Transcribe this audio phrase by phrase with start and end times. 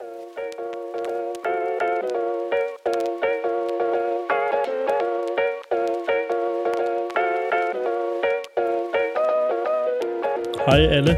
[0.00, 0.06] Hej
[10.86, 11.16] alle,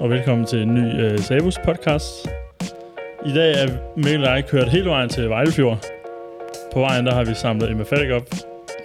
[0.00, 2.28] og velkommen til en ny øh, Sabus podcast.
[3.26, 5.86] I dag er Mikkel og jeg kørt hele vejen til Vejlefjord.
[6.72, 8.28] På vejen der har vi samlet Emma Falk op,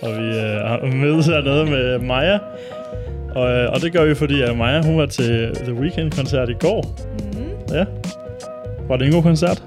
[0.01, 2.39] og vi øh, har mødt hernede med Maja.
[3.35, 6.55] Og, øh, og det gør vi, fordi at Maja hun var til The Weekend-koncert i
[6.59, 7.14] går.
[8.87, 9.63] Var det en god koncert?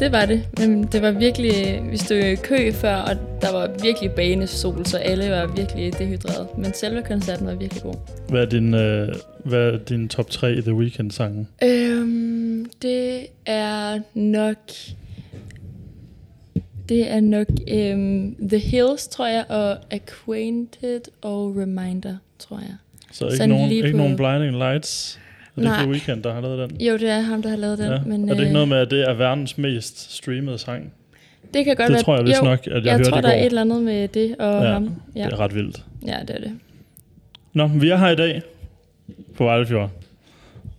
[0.00, 3.70] Det var det, men det var virkelig, vi stod i kø før, og der var
[3.82, 6.58] virkelig banesol, så alle var virkelig dehydreret.
[6.58, 7.94] Men selve koncerten var virkelig god.
[8.28, 9.08] Hvad er din, uh,
[9.44, 11.46] hvad er din top 3 The Weekend-sange?
[11.62, 14.70] Øhm, det er nok...
[16.88, 22.76] Det er nok øhm, The Hills, tror jeg, og Acquainted og Reminder, tror jeg.
[23.12, 25.20] Så ikke, Sådan nogen, ikke nogen Blinding Lights?
[25.56, 25.82] Er det ikke Nej.
[25.82, 26.80] The Weekend, der har lavet den?
[26.80, 27.90] Jo, det er ham, der har lavet den.
[27.92, 27.98] Ja.
[28.06, 30.92] Men, er det ikke øh, noget med, at det er verdens mest streamede sang?
[31.54, 32.02] Det kan godt Det være...
[32.02, 33.60] tror jeg vist jo, nok, at jeg, jeg hørte tror, i der er et eller
[33.60, 34.90] andet med det og Ja, ham.
[35.16, 35.24] Ja.
[35.24, 35.82] Det er ret vildt.
[36.06, 36.52] ja, det er det.
[37.52, 38.42] Nå, vi er her i dag
[39.36, 39.90] på Vejlefjord.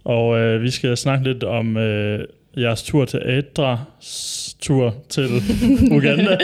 [0.03, 2.25] Og øh, vi skal snakke lidt om øh,
[2.57, 5.25] jeres tur til Adras tur til
[5.97, 6.37] Uganda.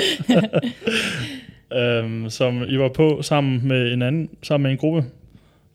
[1.79, 5.03] øhm, som I var på sammen med en anden, sammen med en gruppe.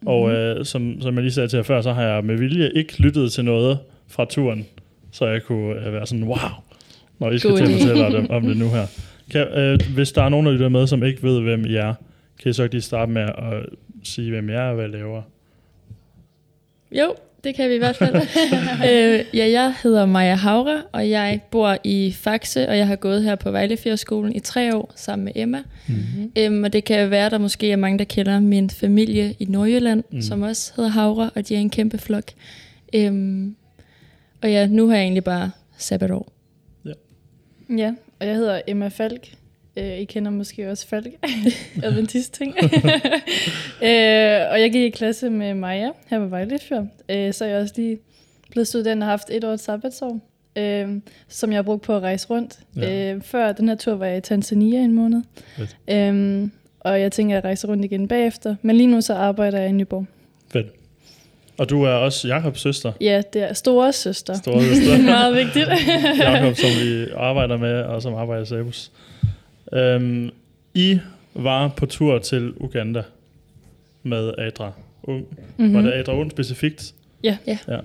[0.06, 0.36] Og Mhm.
[0.36, 3.02] øh, som, som jeg lige sagde til jer før, så har jeg med vilje ikke
[3.02, 4.66] lyttet til noget fra turen,
[5.12, 6.36] så jeg kunne øh, være sådan, wow,
[7.18, 8.86] når I skal God til at fortælle om, om det nu her.
[9.30, 11.94] Kan, øh, hvis der er nogen, der lytter med, som ikke ved, hvem I er,
[12.42, 13.66] kan I så lige starte med at
[14.02, 15.22] sige, hvem jeg er og hvad jeg laver?
[16.92, 17.14] Jo,
[17.44, 18.14] det kan vi i hvert fald.
[18.90, 23.22] øh, ja, jeg hedder Maja Havre, og jeg bor i Faxe, og jeg har gået
[23.22, 25.62] her på Vejlefjordskolen i tre år sammen med Emma.
[25.88, 25.94] Mm.
[26.38, 30.04] Øhm, og det kan være, der måske er mange, der kender min familie i Nordjylland,
[30.10, 30.22] Mm.
[30.22, 32.24] som også hedder Havre, og de er en kæmpe flok.
[32.94, 33.56] Øhm,
[34.42, 36.32] og ja, nu har jeg egentlig bare sabbatår.
[37.78, 39.28] Ja, og jeg hedder Emma Falk.
[39.76, 41.06] Øh, I kender måske også Falk,
[41.82, 42.54] adventist ting.
[43.82, 46.86] øh, og jeg gik i klasse med Maja her på Vejlefjord.
[47.08, 47.98] Øh, så er jeg også lige
[48.50, 50.20] blevet student og haft et års sabbatsår,
[50.56, 50.88] øh,
[51.28, 52.58] som jeg har brugt på at rejse rundt.
[52.76, 52.90] Ja.
[52.90, 53.14] Ja.
[53.14, 55.22] Øh, før den her tur var jeg i Tanzania en måned.
[55.56, 55.76] Fedt.
[55.90, 56.48] Øh,
[56.80, 58.56] og jeg tænker at rejse rundt igen bagefter.
[58.62, 60.06] Men lige nu så arbejder jeg i Nyborg.
[60.52, 60.66] Fedt.
[61.58, 62.92] Og du er også Jakobs søster.
[63.00, 64.34] Ja, det er store søster.
[64.34, 65.02] Store søster.
[65.12, 65.68] Meget vigtigt.
[66.18, 68.90] Jakob, som vi arbejder med, og som arbejder i Sabus.
[69.74, 70.30] Øhm,
[70.74, 70.98] I
[71.34, 73.02] var på tur til Uganda
[74.02, 75.26] med Adra Ung.
[75.56, 75.74] Mm-hmm.
[75.74, 76.94] Var det Adra Ung specifikt?
[77.22, 77.36] Ja.
[77.46, 77.58] Ja.
[77.68, 77.78] ja.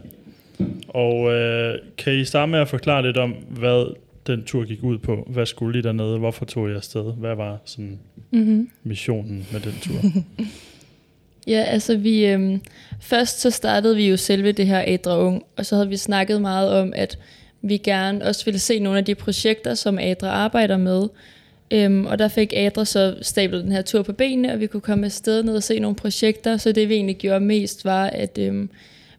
[0.87, 3.95] Og øh, kan I starte med at forklare lidt om, hvad
[4.27, 5.27] den tur gik ud på?
[5.29, 6.17] Hvad skulle I dernede?
[6.17, 7.13] Hvorfor tog I afsted?
[7.17, 7.99] Hvad var sådan
[8.31, 8.69] mm-hmm.
[8.83, 9.99] missionen med den tur?
[11.47, 12.25] Ja, altså vi...
[12.25, 12.61] Øhm,
[12.99, 16.41] først så startede vi jo selve det her Adra Ung, og så havde vi snakket
[16.41, 17.17] meget om, at
[17.61, 21.07] vi gerne også ville se nogle af de projekter, som Adra arbejder med.
[21.71, 24.81] Øhm, og der fik Adra så stablet den her tur på benene, og vi kunne
[24.81, 26.57] komme afsted ned og se nogle projekter.
[26.57, 28.69] Så det vi egentlig gjorde mest var, at øhm,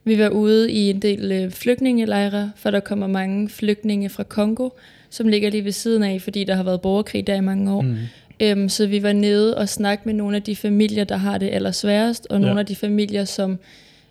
[0.05, 4.69] vi var ude i en del øh, flygtningelejre, for der kommer mange flygtninge fra Kongo,
[5.11, 7.81] som ligger lige ved siden af, fordi der har været borgerkrig der i mange år.
[7.83, 7.97] Mm.
[8.41, 11.49] Øhm, så vi var nede og snakke med nogle af de familier, der har det
[11.53, 12.47] allersværest, og Ja.
[12.47, 13.59] nogle af de familier, som,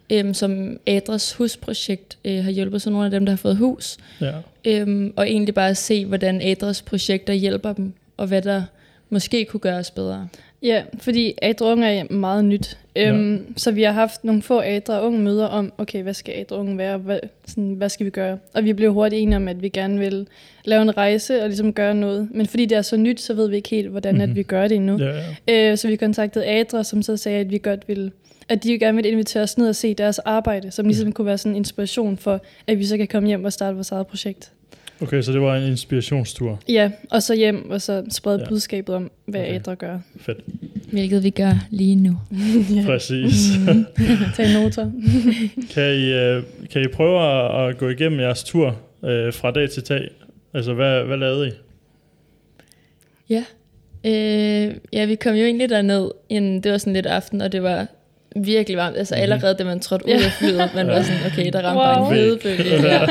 [0.10, 3.98] øhm, som Adras husprojekt øh, har hjulpet, så nogle af dem, der har fået hus.
[4.22, 4.32] Ja.
[4.66, 8.63] Øhm, og egentlig bare se, hvordan Adras projekter hjælper dem, og hvad der
[9.09, 10.28] måske kunne gøres bedre.
[10.63, 12.78] Ja, fordi Adra Ung er meget nyt.
[12.96, 13.40] Øhm, ja.
[13.57, 16.78] Så vi har haft nogle få Adra Ung møder om, okay, hvad skal Adra Ung
[16.78, 16.97] være?
[16.97, 18.38] Hvad, sådan, hvad skal vi gøre?
[18.53, 20.28] Og vi blev hurtigt enige om, at vi gerne vil
[20.66, 22.28] lave en rejse og ligesom gøre noget.
[22.31, 24.22] Men fordi det er så nyt, så ved vi ikke helt, hvordan Mhm.
[24.22, 24.31] mm-hmm.
[24.31, 24.97] at vi gør det endnu.
[24.97, 25.72] Ja, ja.
[25.72, 28.12] Øh, så vi kontaktede Adra, som så sagde, at vi godt ville
[28.50, 31.38] at de gerne ville invitere os ned og se deres arbejde, som ligesom kunne være
[31.38, 34.52] sådan en inspiration for, at vi så kan komme hjem og starte vores eget projekt.
[35.02, 36.60] Okay, så det var en inspirationstur.
[36.70, 38.50] Ja, og så hjem og så sprede Ja.
[38.50, 39.56] budskabet om, hvad Okay.
[39.56, 40.00] Adra gør.
[40.20, 40.38] Fedt.
[40.92, 42.18] Hvilket vi gør lige nu.
[42.76, 42.84] ja.
[42.86, 43.34] Præcis.
[44.36, 44.92] Tag noter.
[45.74, 48.68] Kan I, øh, kan I prøve at, at gå igennem jeres tur
[49.06, 50.09] øh, fra dag til dag?
[50.53, 51.52] Altså, hvad, hvad lavede I?
[53.29, 53.44] Ja.
[54.06, 57.64] Øh, ja, vi kom jo egentlig derned, inden det var sådan lidt aften, og det
[57.64, 57.88] var
[58.35, 58.97] virkelig varmt.
[58.97, 59.22] Altså Mhm.
[59.22, 61.85] allerede, da man trådte ud af flyet, man var sådan, okay, der ramte Wow.
[61.85, 62.41] bare en Væk.
[62.41, 63.08] fedebølge her.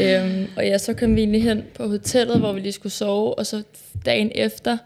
[0.24, 3.38] øhm, og ja, så kom vi egentlig hen på hotellet, hvor vi lige skulle sove,
[3.38, 3.62] og så
[4.06, 4.76] dagen efter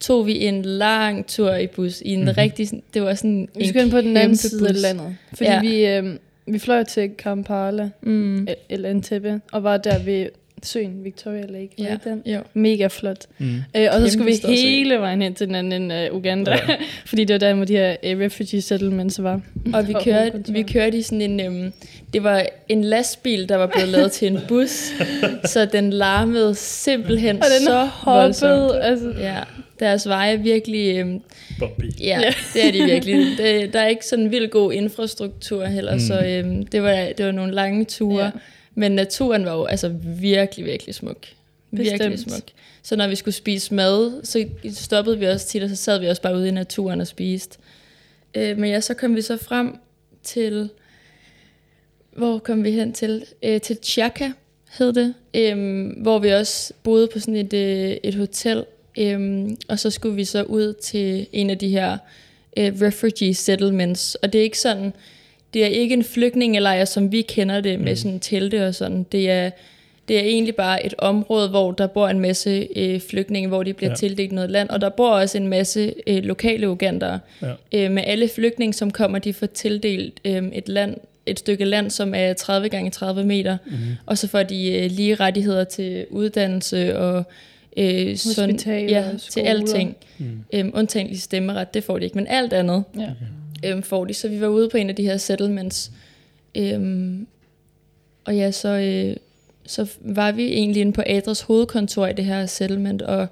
[0.00, 2.24] tog vi en lang tur i bus, i en Mhm.
[2.24, 2.34] mm-hmm.
[2.38, 5.16] rigtig, det var sådan Vi en skulle ind på den anden side af landet.
[5.34, 5.60] Fordi Ja.
[5.60, 6.16] vi, øh,
[6.46, 8.42] vi fløj til Kampala, Mm.
[8.48, 10.26] el- eller Entebbe, og var der ved
[10.66, 11.68] søen, Victoria Lake.
[11.78, 12.22] Ja, den?
[12.26, 12.38] jo.
[12.54, 13.26] Mega flot.
[13.38, 13.54] Mm.
[13.76, 16.74] Øh, og så skulle vi hele vejen hen til den anden ende af Uganda, Ja.
[17.06, 19.40] fordi det var der, hvor de her uh, refugee settlements var.
[19.74, 21.72] Og vi kørte, vi kørte i sådan en, øhm,
[22.12, 24.92] det var en lastbil, der var blevet lavet til en bus,
[25.52, 28.52] så den larmede simpelthen Og den så voldsomt.
[28.60, 29.36] hoppede, altså, Ja,
[29.80, 31.20] deres veje er virkelig, øhm,
[31.58, 31.84] Bobby.
[32.00, 32.32] ja, Ja.
[32.54, 33.26] det er de virkelig.
[33.38, 35.96] Det, der er ikke sådan vildt god infrastruktur heller, Mm.
[35.96, 36.06] mm.
[36.06, 38.24] så øhm, det, var, det var nogle lange ture.
[38.24, 38.30] Ja.
[38.74, 41.26] Men naturen var jo altså virkelig, virkelig smuk.
[41.70, 42.32] Virkelig Bestemt.
[42.32, 42.48] smuk.
[42.82, 46.06] Så når vi skulle spise mad, så stoppede vi også tit, og så sad vi
[46.06, 47.58] også bare ude i naturen og spiste.
[48.34, 49.76] Øh, men ja, så kom vi så frem
[50.22, 50.70] til,
[52.16, 53.24] hvor kom vi hen til?
[53.42, 54.32] Øh, til Chaka
[54.78, 58.64] hed det, øh, hvor vi også boede på sådan et, øh, et hotel,
[58.98, 61.98] øh, og så skulle vi så ud til en af de her
[62.56, 64.92] øh, refugee settlements, og det er ikke sådan,
[65.54, 67.96] det er ikke en flygtningelejr, som vi kender det, med Mm.
[67.96, 69.06] sådan telte og sådan.
[69.12, 69.50] Det er,
[70.08, 73.72] det er egentlig bare et område, hvor der bor en masse øh, flygtninge, hvor de
[73.72, 73.96] bliver Ja.
[73.96, 77.18] tildelt noget land, og der bor også en masse øh, lokale ugandere.
[77.42, 77.52] Ja.
[77.74, 80.96] Øh, med alle flygtninge, som kommer, de får tildelt øh, et land,
[81.26, 83.72] et stykke land, som er 30 gange 30 meter, Mm.
[84.06, 87.24] og så får de øh, lige rettigheder til uddannelse og
[87.76, 89.96] øh, sådan, Hospitaler, ja, til alting.
[90.18, 90.26] Mm.
[90.52, 93.08] Øhm, undtagen lige stemmeret, det får de ikke, men alt andet ja.
[93.64, 94.14] Øhm, får de.
[94.14, 95.92] Så vi var ude på en af de her settlements.
[96.56, 97.26] Øhm,
[98.24, 99.16] og ja, så, øh,
[99.66, 103.26] så var vi egentlig inde på Adres hovedkontor i det her settlement, og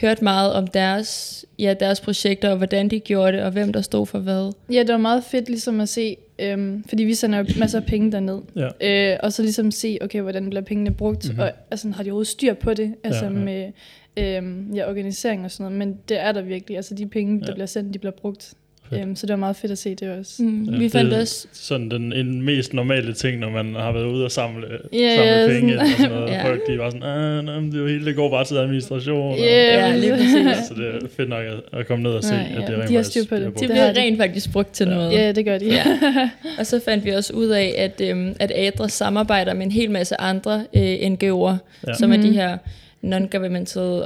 [0.00, 3.80] hørte meget om deres, ja, deres projekter, og hvordan de gjorde det, og hvem der
[3.80, 4.52] stod for hvad.
[4.72, 7.86] ja, det var meget fedt ligesom at se, øhm, fordi vi sender jo masser af
[7.86, 9.12] penge derned, Ja.
[9.12, 11.32] øh, og så ligesom se, okay, hvordan bliver pengene brugt, Mhm.
[11.32, 11.42] mm-hmm.
[11.42, 13.40] og altså, har de overhovedet styr på det, altså Ja, ja, ja.
[13.40, 13.44] ja.
[13.44, 13.72] med
[14.16, 17.46] øhm, ja, organisering og sådan noget, men det er der virkelig, altså de penge, der
[17.48, 17.52] Ja.
[17.52, 18.54] bliver sendt, de bliver brugt.
[18.92, 20.42] Øhm, så det var meget fedt at se det også.
[20.42, 23.74] Mm, Ja, vi det fandt er også, Sådan den en mest normale ting, når man
[23.74, 26.30] har været ude og samle, Ja, samle ja, penge sådan- ind og sådan noget.
[26.32, 26.44] Ja.
[26.48, 29.32] Folk de var sådan, ah, nej, det, er jo hele, det går bare til administration.
[29.32, 30.66] og- Ja, lige præcis.
[30.68, 32.78] Så det er fedt nok at, at komme ned og se, Nej, at ja, det
[32.78, 33.54] rent de har styr på det.
[33.54, 33.86] bliver det.
[33.86, 34.00] Det de.
[34.00, 34.94] rent faktisk brugt til Ja.
[34.94, 35.12] noget.
[35.12, 35.66] Ja, det gør de.
[35.66, 35.84] Ja.
[36.58, 39.90] Og så fandt vi også ud af, at, øhm, at ADRA samarbejder med en hel
[39.90, 41.56] masse andre øh, NGO'er,
[41.86, 41.94] Ja.
[41.98, 42.32] som er de Mhm.
[42.34, 42.58] her
[43.02, 44.02] non-governmental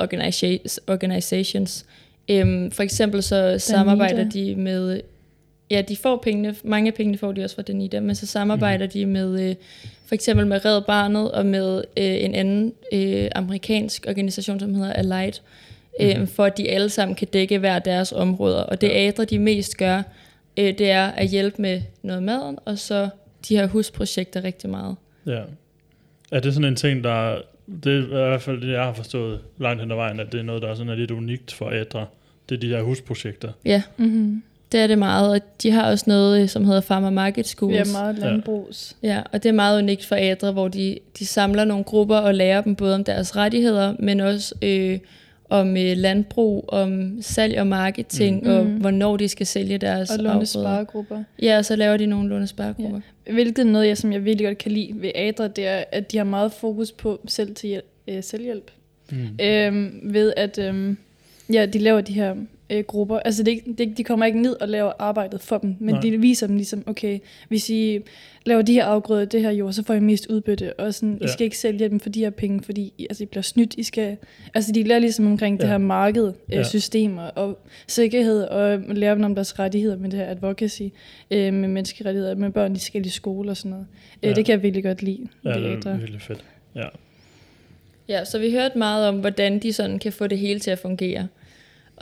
[0.89, 1.85] organizations.
[2.31, 5.01] Øhm, for eksempel så samarbejder de med,
[5.71, 8.87] ja, de får pengene, mange af pengene får de også fra Danida, men så samarbejder
[8.87, 9.55] de med, øh,
[10.07, 14.93] for eksempel med Red Barnet og med øh, en anden øh, amerikansk organisation, som hedder
[14.93, 15.33] Allied,
[16.01, 18.63] øh, for at de alle sammen kan dække hver deres områder.
[18.63, 19.09] Og det Ja.
[19.09, 20.03] ADRA de mest gør,
[20.57, 23.09] øh, det er at hjælpe med noget maden, og så
[23.49, 24.97] de her husprojekter rigtig meget.
[25.27, 25.43] Ja.
[26.33, 27.37] Er det sådan en ting, der...
[27.85, 30.41] Det er i hvert fald det, jeg har forstået langt hen ad vejen, at det
[30.41, 32.07] er noget, der er sådan er lidt unikt for Adra.
[32.49, 33.53] Det er de her husprojekter.
[33.65, 34.43] Ja, Mm-hmm.
[34.73, 37.77] det er det meget, og de har også noget, øh, som hedder Farmer Market Schools.
[37.95, 38.97] Er meget landbrugs.
[39.03, 42.35] Ja, og det er meget unikt for ADRA, hvor de, de samler nogle grupper og
[42.35, 44.99] lærer dem både om deres rettigheder, men også øh,
[45.53, 48.51] om øh, landbrug, om salg og marketing, Mm.
[48.51, 48.77] og Mm.
[48.77, 51.23] hvornår de skal sælge deres Og lånesparegrupper.
[51.43, 53.01] Ja, og så laver de nogle lånesparegrupper.
[53.33, 56.17] Hvilket noget, jeg, som jeg virkelig godt kan lide ved Adra, det er, at de
[56.17, 58.71] har meget fokus på selv til hjælp, øh, selvhjælp.
[59.11, 59.19] Mm.
[59.45, 60.97] Øhm, ved at øhm,
[61.53, 62.35] ja, de laver de her
[62.73, 63.19] øh, grupper.
[63.19, 66.01] Altså det, det, de kommer ikke ned og laver arbejdet for dem, men Nej.
[66.03, 67.99] de viser dem ligesom, okay, hvis I
[68.47, 70.81] laver de her afgrøder, det her jord, så får I mest udbytte.
[70.81, 71.25] Og sådan, Ja.
[71.25, 73.75] I skal ikke sælge dem for de her penge, fordi I, altså, I bliver snydt.
[73.79, 74.17] I skal,
[74.55, 75.61] altså de lærer ligesom omkring ja.
[75.63, 76.63] det her marked, øh, Ja.
[76.65, 80.83] systemer og sikkerhed, og lærer dem om deres rettigheder med det her advocacy,
[81.31, 83.87] øh, med menneskerettigheder, med børn, de skal i skole og sådan noget.
[84.23, 84.35] Øh, Ja.
[84.35, 86.45] Det kan jeg virkelig godt lide Ja, det er virkelig fedt.
[86.75, 86.87] Ja.
[88.09, 90.79] Ja, så vi hørte meget om, hvordan de sådan kan få det hele til at
[90.79, 91.29] fungere.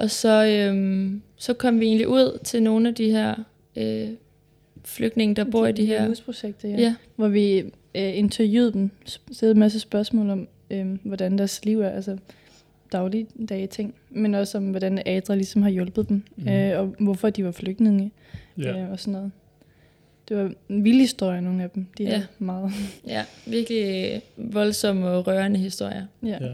[0.00, 3.34] Og så, øhm, så kom vi egentlig ud til nogle af de her
[3.76, 4.08] øh,
[4.84, 6.06] flygtninge, der bor i de her...
[6.06, 6.76] husprojekter, ja.
[6.76, 7.58] Ja, hvor vi
[7.94, 8.90] øh, interviewede dem,
[9.32, 12.18] stillede en masse spørgsmål om, øh, hvordan deres liv er, altså
[12.92, 16.48] dagligdage ting, men også om, hvordan Adra ligesom har hjulpet dem, mm.
[16.48, 18.12] øh, og hvorfor de var flygtninge
[18.58, 18.82] Ja.
[18.82, 19.30] øh, og sådan noget.
[20.28, 21.86] Det var en vild historie, nogle af dem.
[21.98, 22.22] De er Ja.
[22.38, 22.72] meget.
[23.06, 26.06] ja, virkelig voldsomme og rørende historier.
[26.22, 26.38] ja.
[26.40, 26.50] ja.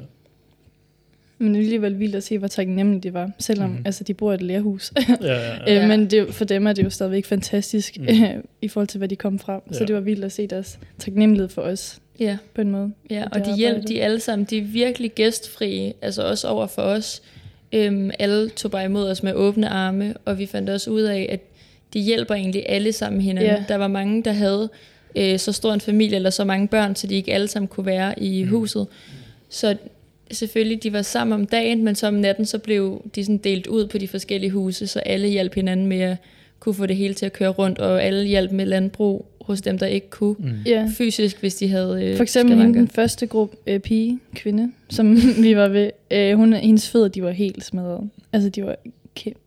[1.39, 3.83] Men det er alligevel vildt at se, hvor taknemmelige de var, selvom mm.
[3.85, 4.93] altså, de bor i et lærhus.
[5.09, 5.83] Ja, ja, ja.
[5.83, 5.89] Øh.
[5.89, 8.05] Men det, for dem er det jo stadigvæk fantastisk, Mm.
[8.05, 8.49] mm.
[8.63, 9.61] i forhold til, hvad de kom frem.
[9.73, 9.85] Så Ja.
[9.87, 12.93] det var vildt at se deres taknemmelighed for os, Ja, på en måde.
[13.11, 16.83] ja Og de hjælp, de alle sammen, de er virkelig gæstfrie, altså også over for
[16.83, 17.23] os.
[17.73, 21.27] Øhm, alle tog bare imod os med åbne arme, og vi fandt også ud af,
[21.33, 21.41] at
[21.95, 23.51] de hjælper egentlig alle sammen hinanden.
[23.53, 23.65] Ja.
[23.69, 24.69] Der var mange, der havde
[25.17, 27.87] øh, så stor en familie, eller så mange børn, så de ikke alle sammen kunne
[27.87, 28.51] være i Mm.
[28.51, 28.87] huset.
[29.49, 29.77] Så
[30.31, 33.67] selvfølgelig, de var sammen om dagen, men så om natten, så blev de sådan delt
[33.67, 36.17] ud på de forskellige huse, så alle hjalp hinanden med at
[36.61, 39.79] kunne få det hele til at køre rundt, og alle hjalp med landbrug, hos dem,
[39.79, 40.37] der ikke kunne.
[40.39, 40.53] Mm.
[40.67, 40.89] Ja.
[40.95, 45.17] Fysisk, hvis de havde øh, For eksempel hende, den første gruppe øh, pige, kvinde, som
[45.43, 48.11] vi var ved, øh, hun, hendes fødder, de var helt smadret.
[48.33, 48.77] Altså, de var
[49.15, 49.41] kæmpe,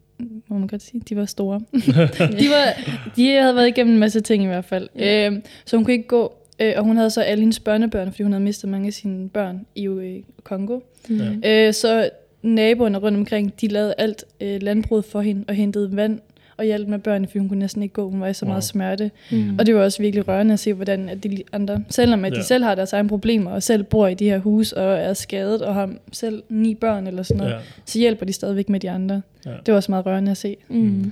[0.47, 1.61] må man godt sige, de var store.
[2.39, 4.89] de, var, de havde været igennem en masse ting i hvert fald.
[4.95, 5.29] Ja.
[5.29, 8.23] Øh, så hun kunne ikke gå, øh, og hun havde så alle hendes børnebørn, fordi
[8.23, 10.79] hun havde mistet mange af sine børn i øh, Kongo.
[11.09, 11.43] Mm.
[11.45, 12.09] Øh, så
[12.41, 16.19] naboerne rundt omkring, de lavede alt øh, landbruget for hende, og hentede vand
[16.57, 18.49] og hjalp med børnene, fordi hun kunne næsten ikke gå, hun var i så Wow.
[18.51, 19.11] meget smerte.
[19.31, 19.59] Mm.
[19.59, 22.37] Og det var også virkelig rørende at se, hvordan at de andre, selvom at de
[22.37, 22.43] Ja.
[22.43, 25.61] selv har deres egne problemer, og selv bor i de her hus, og er skadet,
[25.61, 27.57] og har selv ni børn eller sådan noget, Ja.
[27.85, 29.21] så hjælper de stadigvæk med de andre.
[29.45, 29.49] Ja.
[29.65, 30.57] Det var også meget rørende at se.
[30.69, 31.11] Mm.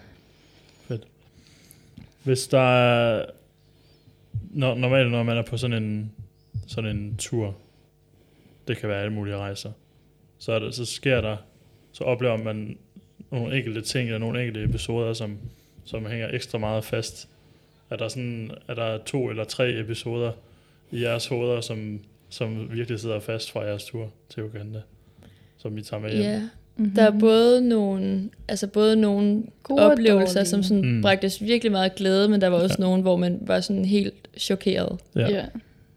[2.23, 3.25] Hvis der er...
[4.57, 6.11] Når, normalt, når man er på sådan en,
[6.67, 7.55] sådan en tur,
[8.67, 9.71] det kan være alle mulige rejser,
[10.39, 11.37] så, er det, så sker der,
[11.91, 12.77] så oplever man
[13.31, 15.37] nogle enkelte ting, eller nogle enkelte episoder, som,
[15.85, 17.29] som hænger ekstra meget fast.
[17.89, 20.31] Er der, sådan, er der to eller tre episoder
[20.91, 21.99] i jeres hoveder, som,
[22.29, 24.81] som virkelig sidder fast fra jeres tur til Uganda,
[25.57, 26.21] som I tager med hjem?
[26.21, 26.41] Ja,
[26.79, 26.95] Mm-hmm.
[26.95, 30.45] der er både nogle, altså både nogle Gode oplevelser, dårlige.
[30.49, 31.01] som sådan Mm.
[31.01, 32.83] bragte os virkelig meget glæde, men der var også ja.
[32.83, 34.99] nogle, hvor man var sådan helt chokeret.
[35.15, 35.29] Ja.
[35.29, 35.45] Ja.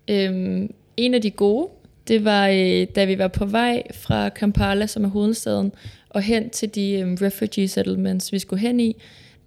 [0.09, 1.69] Øhm, en af de gode,
[2.09, 5.73] det var, øh, da vi var på vej fra Kampala, som er hovedstaden,
[6.09, 8.97] og hen til de øhm, refugee settlements, vi skulle hen i,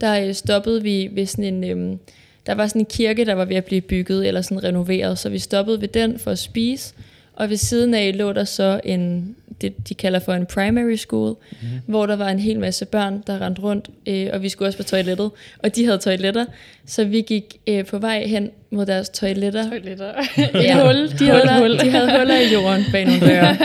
[0.02, 1.64] der øh, stoppede vi ved sådan en...
[1.64, 2.00] Øhm,
[2.46, 5.30] der var sådan en kirke, der var ved at blive bygget eller sådan renoveret, så
[5.30, 6.94] vi stoppede ved den for at spise,
[7.34, 11.36] og ved siden af lå der så en, det de kalder for en primary school,
[11.52, 11.68] mm.
[11.86, 14.78] hvor der var en hel masse børn, der rendte rundt, øh, og vi skulle også
[14.78, 16.46] på toilettet, og de havde toiletter,
[16.86, 20.14] så vi gik øh, på vej hen mod deres toiletter, Toiletter.
[20.54, 20.86] Ja.
[20.86, 21.20] Hul.
[21.20, 21.80] De havde et hul.
[21.80, 23.58] de havde huller i jorden bag nogle døre.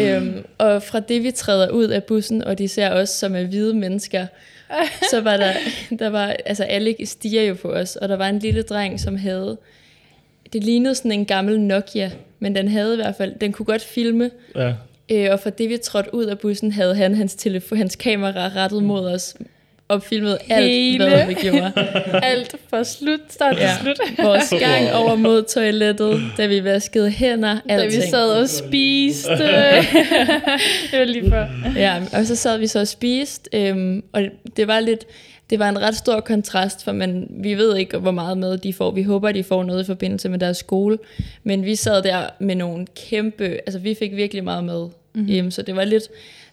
[0.16, 3.42] øhm, og fra det, vi træder ud af bussen, og de ser os som er
[3.42, 4.26] hvide mennesker,
[5.10, 5.52] så var der,
[5.98, 9.16] der var, altså alle stiger jo på os, og der var en lille dreng, som
[9.16, 9.58] havde,
[10.54, 13.82] det lignede sådan en gammel Nokia, men den havde i hvert fald, den kunne godt
[13.82, 14.72] filme, Ja.
[15.10, 18.48] øh, og fra det, vi trådte ud af bussen, havde han hans, telefon, hans kamera
[18.56, 19.34] rettet mod os,
[19.88, 21.08] og filmede alt, Hele.
[21.08, 21.72] hvad vi gjorde.
[22.22, 23.70] Alt fra slut, start til Ja.
[23.82, 23.96] slut.
[24.22, 28.02] Vores gang over mod toilettet, da vi vaskede hænder, Da alting.
[28.02, 29.30] vi sad og spiste.
[30.90, 31.46] det var lige før.
[31.76, 34.22] Ja, og så sad vi så og spiste, øhm, og
[34.56, 35.04] det var lidt,
[35.50, 38.72] det var en ret stor kontrast, for man, vi ved ikke, hvor meget med de
[38.72, 38.90] får.
[38.90, 40.98] Vi håber, de får noget i forbindelse med deres skole,
[41.42, 45.50] men vi sad der med nogle kæmpe, altså vi fik virkelig meget med, mm-hmm.
[45.50, 46.08] så det var lidt,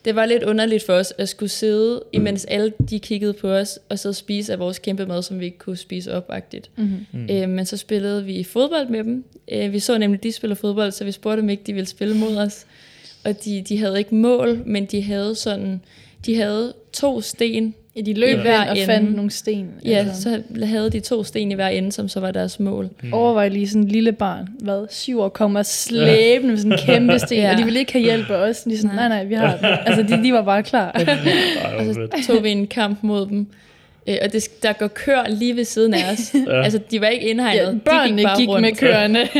[0.05, 3.79] det var lidt underligt for os at skulle sidde, imens alle de kiggede på os,
[3.89, 6.69] og så spise af vores kæmpe mad, som vi ikke kunne spise opagtigt.
[6.75, 7.05] Mm-hmm.
[7.11, 7.27] Mm.
[7.31, 9.23] Øh, men så spillede vi fodbold med dem.
[9.51, 11.87] Øh, vi så nemlig, at de spiller fodbold, så vi spurgte dem ikke, de ville
[11.87, 12.65] spille mod os.
[13.23, 15.81] Og de, de havde ikke mål, men de havde sådan,
[16.25, 17.75] de havde to sten.
[17.95, 18.39] Ja, de løb.
[18.39, 18.85] Hver og ende.
[18.85, 19.67] fandt nogle sten.
[19.85, 20.21] Ja, Altså.
[20.21, 22.89] så havde de to sten i hver ende, som så var deres mål.
[23.03, 23.13] Mm.
[23.13, 27.19] Overvej lige sådan en lille barn, hvad, syv år, kommer slæbende med sådan en kæmpe
[27.19, 27.51] sten, Ja.
[27.51, 28.57] og de ville ikke have hjælp af os.
[28.59, 29.07] De sådan, Nej.
[29.07, 29.65] nej, nej, vi har den.
[29.85, 30.91] Altså, de, de var bare klar.
[31.79, 33.47] Og så tog vi en kamp mod dem.
[34.07, 36.33] Øh, og det, der går kør lige ved siden af os.
[36.47, 36.63] Ja.
[36.63, 37.61] Altså, de var ikke indhegnet.
[37.61, 38.61] Ja, de børnene bare gik, rundt.
[38.61, 39.27] med kørende.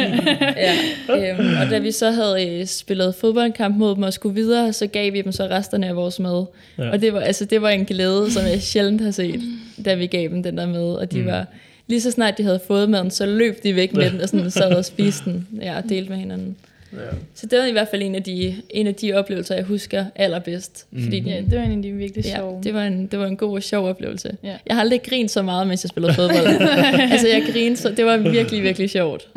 [0.58, 0.74] ja.
[1.10, 4.88] øhm, og da vi så havde øh, spillet fodboldkamp mod dem og skulle videre, så
[4.88, 6.46] gav vi dem så resterne af vores mad.
[6.78, 6.90] Ja.
[6.92, 9.42] Og det var, altså, det var en glæde, som jeg sjældent har set,
[9.86, 10.94] da vi gav dem den der mad.
[10.96, 11.24] Og de Mm.
[11.24, 11.32] mm.
[11.32, 11.46] var,
[11.88, 14.52] lige så snart de havde fået maden, så løb de væk med den og sådan,
[14.52, 16.56] sad og spiste den ja, og delte med hinanden.
[16.94, 17.00] Ja.
[17.34, 20.06] Så det var i hvert fald en af de, en af de oplevelser, jeg husker
[20.16, 20.88] allerbedst.
[20.92, 21.04] Mm.
[21.04, 22.64] Fordi ja, det var en af de virkelig ja, sjove.
[22.64, 24.38] det, var en, det var en god og sjov oplevelse.
[24.44, 24.58] Ja.
[24.66, 26.48] Jeg har aldrig grint så meget, mens jeg spillede fodbold.
[27.12, 29.30] altså jeg grinede, så det var virkelig, virkelig sjovt.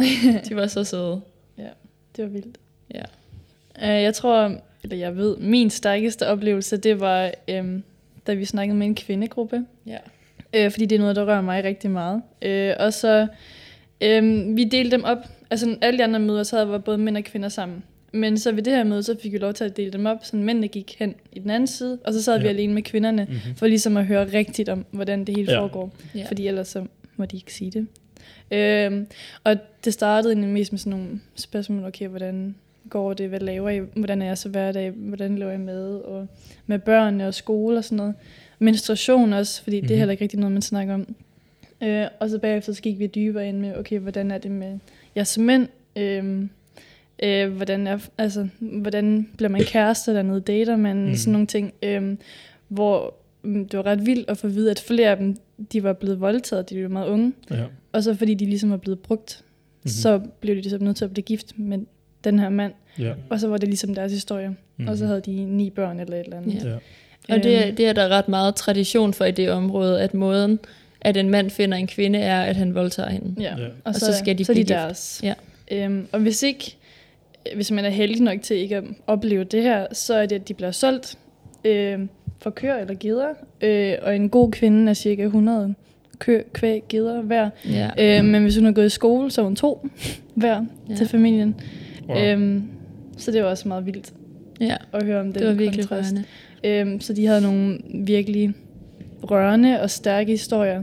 [0.48, 1.20] De var så søde.
[2.16, 2.58] Det var vildt.
[2.94, 3.02] Ja.
[3.82, 7.30] Uh, jeg tror, eller jeg ved, min stærkeste oplevelse, det var,
[7.60, 7.84] um,
[8.26, 9.64] da vi snakkede med en kvindegruppe.
[9.86, 9.98] Ja.
[10.66, 12.22] Uh, fordi det er noget, der rører mig rigtig meget.
[12.46, 13.26] Uh, og så,
[14.04, 15.18] um, vi delte dem op.
[15.50, 17.82] Altså alle de andre møder, så havde var både mænd og kvinder sammen.
[18.12, 20.18] Men så ved det her møde, så fik vi lov til at dele dem op,
[20.24, 22.42] så mændene gik hen i den anden side, og så sad ja.
[22.42, 23.54] vi alene med kvinderne, Mm-hmm.
[23.56, 25.56] for ligesom at høre rigtigt om, hvordan det hele Ja.
[25.56, 25.60] ja.
[25.62, 25.92] foregår.
[26.14, 26.24] Ja.
[26.28, 26.86] Fordi ellers så
[27.16, 27.86] må de ikke sige det.
[28.50, 29.06] Øhm,
[29.44, 32.54] og det startede egentlig mest med sådan nogle spørgsmål, okay, hvordan
[32.90, 36.26] går det, hvad laver I, hvordan er jeg så hverdag, hvordan laver jeg med, og
[36.66, 38.14] med børnene og skole og sådan noget.
[38.58, 39.88] Menstruation også, fordi mm-hmm.
[39.88, 40.00] det er Mhm.
[40.00, 41.14] heller ikke rigtig noget, man snakker om.
[41.82, 44.78] Øh, og så bagefter så gik vi dybere ind med, okay, hvordan er det med
[45.16, 46.50] jeres mænd, øhm,
[47.22, 51.08] øh, hvordan, er, altså, hvordan bliver man kæreste dernede, dater man, Mhm.
[51.08, 51.14] mm.
[51.16, 52.18] sådan nogle ting, øhm,
[52.68, 55.36] hvor mm, det var ret vildt at få at vide, at flere af dem,
[55.72, 57.64] de var blevet voldtaget, de var meget unge, Ja.
[57.92, 59.46] og så fordi de ligesom var blevet brugt, Mhm.
[59.78, 59.88] mm-hmm.
[59.88, 61.78] så blev de ligesom nødt til at blive gift med
[62.24, 63.12] den her mand, Ja.
[63.30, 64.88] og så var det ligesom deres historie, mm-hmm.
[64.88, 66.64] og så havde de ni børn eller et eller andet.
[66.64, 66.68] Ja.
[66.68, 66.74] Ja.
[67.36, 67.76] Og det, er- Øhm.
[67.76, 70.58] det er der ret meget tradition for i det område, at måden,
[71.04, 73.34] at en mand finder en kvinde, er, at han voldtager hende.
[73.42, 73.56] Ja.
[73.58, 73.64] Ja.
[73.64, 74.68] Og, Og så, så skal de så de blive gift.
[74.78, 75.20] deres.
[75.22, 75.34] Ja.
[75.72, 76.76] Øhm, og hvis ikke,
[77.54, 80.48] hvis man er heldig nok til ikke at opleve det her, så er det, at
[80.48, 81.18] de bliver solgt
[81.64, 81.98] øh,
[82.38, 83.28] for køer eller geder,
[83.60, 85.74] øh, og en god kvinde er cirka 100
[86.18, 87.50] kø, kvæg, geder hver.
[87.70, 87.90] Ja.
[88.18, 89.88] Øh, men hvis hun har gået i skole, så er hun to
[90.34, 90.94] hver Ja.
[90.94, 91.54] til familien.
[92.08, 92.16] Wow.
[92.16, 92.24] Wow.
[92.26, 92.62] Øhm,
[93.16, 94.12] så det var også meget vildt
[94.60, 96.14] ja, at høre om den det var virkelig kontrast.
[96.64, 96.90] rørende.
[96.90, 98.52] Øhm, så de havde nogle virkelig
[99.30, 100.82] rørende og stærke historier.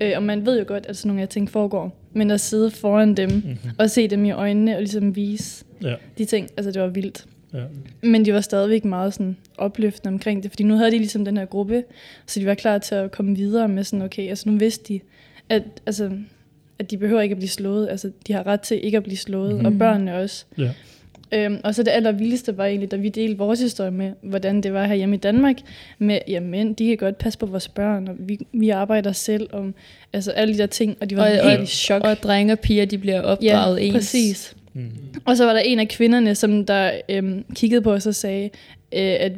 [0.00, 0.06] Ja.
[0.10, 1.96] Øh, og man ved jo godt, at sådan nogle af ting foregår.
[2.12, 3.56] Men at sidde foran dem Mm-hmm.
[3.78, 5.94] og se dem i øjnene og ligesom vise Ja.
[6.18, 7.24] de ting, altså det var vildt.
[7.54, 7.62] Ja.
[8.02, 11.36] Men de var stadigvæk meget sådan opløftende omkring det, fordi nu havde de ligesom den
[11.36, 11.84] her gruppe,
[12.26, 15.00] så de var klar til at komme videre med sådan, okay, altså nu vidste de,
[15.48, 16.10] at, altså,
[16.78, 19.16] at de behøver ikke at blive slået, altså de har ret til ikke at blive
[19.16, 19.60] slået, Mhm.
[19.60, 19.66] mm.
[19.66, 20.44] og børnene også.
[20.58, 20.70] Ja.
[21.32, 24.72] Øhm, og så det allervildeste var egentlig, da vi delte vores historie med, hvordan det
[24.72, 25.56] var her hjemme i Danmark,
[25.98, 29.74] med, jamen, de kan godt passe på vores børn, og vi, vi arbejder selv om,
[30.12, 32.04] altså alle de der ting, og de var og- helt i chok.
[32.04, 33.94] Og drenge og piger, de bliver opdraget ja, ens.
[33.94, 34.54] præcis.
[34.74, 34.90] Mm.
[35.24, 38.44] Og så var der en af kvinderne, som der øhm, kiggede på os og sagde,
[38.92, 39.32] øh, at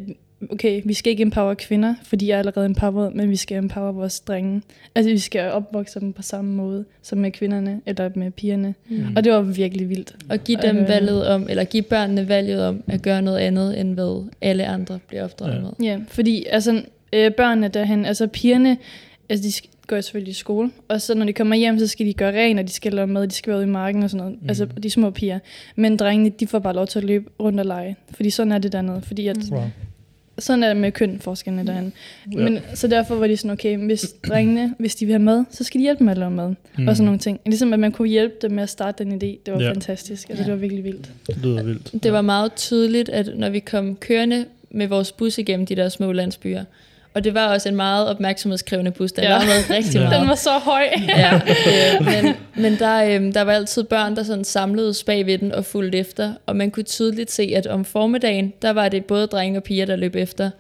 [0.51, 3.93] okay, vi skal ikke empower kvinder, for de er allerede empowered, men vi skal empower
[3.93, 4.63] vores drenge.
[4.95, 8.75] Altså vi skal opvokse dem på samme måde som med kvinderne, eller med pigerne.
[8.89, 9.05] Mm.
[9.17, 10.17] Og det var virkelig vildt.
[10.29, 13.95] Og give dem valget om, eller give børnene valget om at gøre noget andet, end
[13.95, 15.61] hvad alle andre bliver opdraget Ja.
[15.61, 15.71] med.
[15.83, 16.83] Ja, fordi altså,
[17.13, 18.77] øh, børnene derhen, altså pigerne,
[19.29, 22.13] altså de går selvfølgelig i skole, og så når de kommer hjem, så skal de
[22.15, 24.19] gøre rent, og de skal lave mad, de skal være ude i marken og sådan
[24.25, 24.33] noget.
[24.35, 24.43] Mhm.
[24.43, 24.49] Mm.
[24.49, 25.39] Altså de små piger.
[25.77, 28.59] Men drengene, de får bare lov til at løbe rundt og lege, fordi sådan er
[28.59, 29.01] det dernede.
[29.03, 29.63] Fordi at, Wow.
[30.41, 31.93] Sådan er det med kønforskellene derhen.
[32.33, 32.39] Ja.
[32.39, 35.65] Men så derfor var de sådan, okay, hvis drengene, hvis de vil have mad, så
[35.65, 36.55] skal de hjælpe med at lave mad.
[36.79, 36.89] Mm.
[36.89, 37.41] Og sådan nogle ting.
[37.47, 39.39] Ligesom at man kunne hjælpe dem med at starte den idé.
[39.47, 39.69] Det var ja.
[39.71, 40.31] fantastisk.
[40.31, 40.47] Altså Ja.
[40.47, 41.11] det var virkelig vildt.
[41.27, 42.03] Det lyder vildt.
[42.03, 45.89] Det var meget tydeligt, at når vi kom kørende med vores bus igennem de der
[45.89, 46.65] små landsbyer,
[47.15, 49.31] og det var også en meget opmærksomhedskrævende bus, den Ja.
[49.31, 50.01] larmede rigtig Ja.
[50.01, 50.21] meget.
[50.21, 50.83] Den var så høj.
[51.09, 55.39] ja, øh, men, men der, øh, der var altid børn, der sådan samledes bag ved
[55.39, 59.05] den og fulgte efter, og man kunne tydeligt se, at om formiddagen, der var det
[59.05, 60.51] både drenge og piger, der løb efter.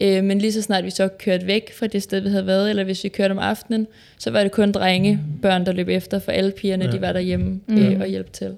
[0.00, 2.70] Øh, men lige så snart vi så kørte væk fra det sted, vi havde været,
[2.70, 3.86] eller hvis vi kørte om aftenen,
[4.18, 6.90] så var det kun drenge, børn, der løb efter, for alle pigerne, Ja.
[6.90, 7.78] de var derhjemme Mm.
[7.78, 8.50] øh, og hjalp til.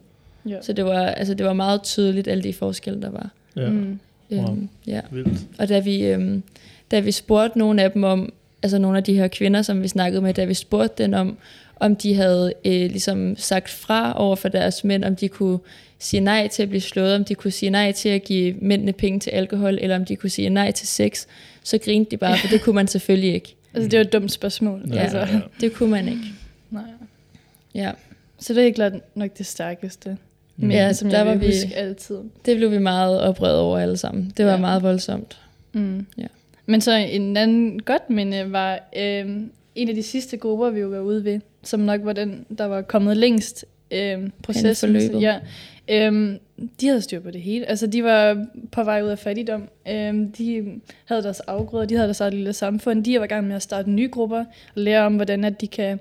[0.49, 0.57] Ja.
[0.63, 3.31] Så det var, altså, det var meget tydeligt, alle de forskelle, der var.
[3.57, 3.69] Ja.
[3.69, 3.99] Mm.
[4.33, 4.45] Wow.
[4.51, 5.01] Øhm, ja.
[5.11, 5.39] Vildt.
[5.59, 6.43] Og da vi, øhm,
[6.91, 9.89] da vi spurgte nogle af dem om, altså nogle af de her kvinder, som vi
[9.89, 11.37] snakkede med, da vi spurgte dem om,
[11.77, 15.59] om de havde øh, ligesom sagt fra over for deres mænd, om de kunne
[15.99, 18.93] sige nej til at blive slået, om de kunne sige nej til at give mændene
[18.93, 21.27] penge til alkohol, eller om de kunne sige nej til sex,
[21.63, 23.55] så grinte de bare, for det kunne man selvfølgelig ikke.
[23.75, 24.83] Altså det var et dumt spørgsmål.
[24.93, 24.99] Ja.
[24.99, 25.41] Altså, Ja.
[25.61, 26.21] Det kunne man ikke.
[26.71, 26.83] nej.
[27.75, 27.91] Ja,
[28.41, 30.17] Så det er klart nok det stærkeste.
[30.57, 32.17] Men, Ja, som der jeg var vi- huske altid.
[32.47, 34.33] det blev vi meget oprevet over alle sammen.
[34.37, 34.57] Det var ja.
[34.59, 35.39] meget voldsomt.
[35.73, 36.07] Mm.
[36.19, 36.27] Ja.
[36.69, 39.41] Men så en anden godt minde var øh,
[39.75, 42.83] en af de sidste grupper, vi var ude ved, som nok var den, der var
[42.83, 44.89] kommet længst øh, processen.
[44.89, 45.23] forløbet.
[45.23, 45.39] Ja.
[45.89, 46.37] Øh,
[46.81, 47.67] de havde styr på det hele.
[47.67, 49.69] Altså, de var på vej ud af fattigdom.
[49.89, 53.05] Øh, de havde deres afgrøder, de havde deres eget lille samfund.
[53.05, 55.67] De var i gang med at starte nye grupper og lære om, hvordan at de
[55.67, 56.01] kan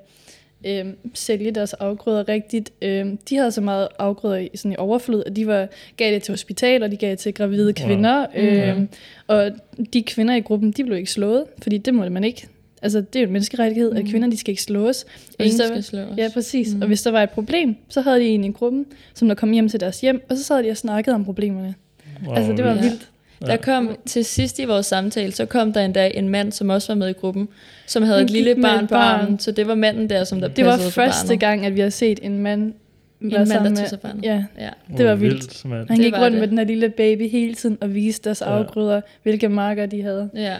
[0.65, 2.71] øh, sælge deres afgrøder rigtigt.
[2.81, 5.67] Øh, de havde så meget afgrøder i, sådan i overflod, at de var,
[5.97, 7.87] gav det til hospitaler, de gav det til gravide Wow.
[7.87, 8.25] kvinder.
[8.35, 8.89] Øh, Mm.
[9.27, 9.51] Og
[9.93, 12.47] de kvinder i gruppen, de blev ikke slået, fordi det må man ikke.
[12.81, 13.97] Altså, det er jo en menneskerettighed, mm.
[13.97, 15.05] at kvinder, de skal ikke slås.
[15.39, 16.17] Ingen der skal var- slå os.
[16.17, 16.73] Ja, præcis.
[16.75, 16.81] Mm.
[16.81, 19.51] Og hvis der var et problem, så havde de en i gruppen, som der kom
[19.51, 21.75] hjem til deres hjem, og så sad de og snakkede om problemerne.
[22.25, 23.09] Wow, altså, det var vildt.
[23.45, 26.87] Der kom til sidst i vores samtale, så kom der endda en mand, som også
[26.93, 27.47] var med i gruppen,
[27.87, 29.19] som havde et lille barn på barn.
[29.21, 31.39] armen, så det var manden der, som der Det var første barnet.
[31.39, 32.61] gang, at vi har set en mand
[33.21, 33.75] En mand, der med...
[33.77, 34.23] tog sig barnet.
[34.25, 34.69] Ja, Ja.
[34.97, 35.65] det var vildt.
[35.65, 35.87] mand.
[35.89, 36.39] han gik rundt det.
[36.39, 38.45] med den her lille baby hele tiden og viste deres Ja.
[38.45, 40.29] afgrøder, hvilke marker de havde.
[40.35, 40.55] ja,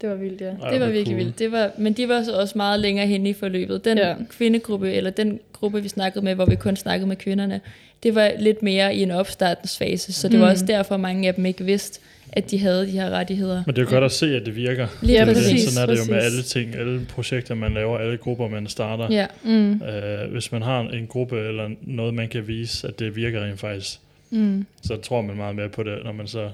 [0.00, 0.46] Det var vildt, ja.
[0.62, 1.16] Ej, det var virkelig cool.
[1.16, 1.38] vildt.
[1.38, 3.84] Det var, men de var så også meget længere henne i forløbet.
[3.84, 4.08] Den Ja.
[4.08, 4.14] ja.
[4.30, 7.60] kvindegruppe, eller den gruppe, vi snakkede med, hvor vi kun snakkede med kvinderne,
[8.02, 10.40] det var lidt mere i en opstartensfase, så det Mm.
[10.42, 12.00] var også derfor, mange af dem ikke vidste,
[12.32, 13.62] at de havde de her rettigheder.
[13.66, 14.86] Men det er jo godt at se, at det virker.
[15.02, 15.34] Lige Ja, Det er det.
[15.34, 16.32] præcis, Sådan er det jo med præcis.
[16.32, 19.08] alle ting, alle projekter, man laver, alle grupper, man starter.
[19.10, 19.72] Ja, Mm.
[19.82, 23.60] Øh, hvis man har en gruppe eller noget, man kan vise, at det virker rent
[23.60, 23.98] faktisk,
[24.30, 24.66] Mm.
[24.82, 26.50] så tror man meget mere på det, når man så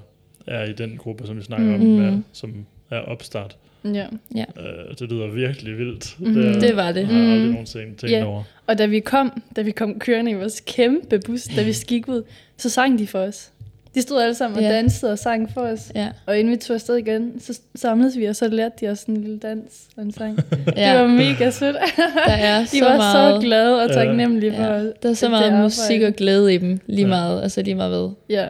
[0.47, 1.89] er i den gruppe, som vi snakker om, Mhm.
[1.91, 2.55] med, som
[2.91, 3.57] er opstart.
[3.85, 4.07] Ja.
[4.35, 6.17] Øh, det lyder virkelig vildt.
[6.19, 6.41] Mhm.
[6.41, 7.07] er- Det var det.
[7.07, 7.51] har jeg aldrig Mhm.
[7.51, 8.25] nogensinde tænkt Ja.
[8.25, 8.43] over.
[8.67, 12.09] Og da vi kom, da vi kom kørende i vores kæmpe bus, da vi gik
[12.09, 12.23] ud,
[12.57, 13.51] så sang de for os.
[13.97, 14.71] De stod alle sammen og Ja.
[14.73, 15.93] dansede og sang for os.
[15.95, 16.09] Ja.
[16.27, 19.15] Og inden vi tog afsted igen, så samledes vi, og så lærte de os sådan
[19.15, 20.39] en lille dans og en sang.
[20.77, 20.93] ja.
[20.93, 21.77] Det var mega sødt.
[22.27, 23.95] der er De så var meget, så glade og Ja.
[23.95, 24.93] taknemmelige for Ja, os.
[25.03, 25.63] der er så meget arbejde.
[25.63, 27.07] musik og glæde i dem, lige Ja.
[27.07, 28.11] meget, altså lige meget ved.
[28.29, 28.47] Ja.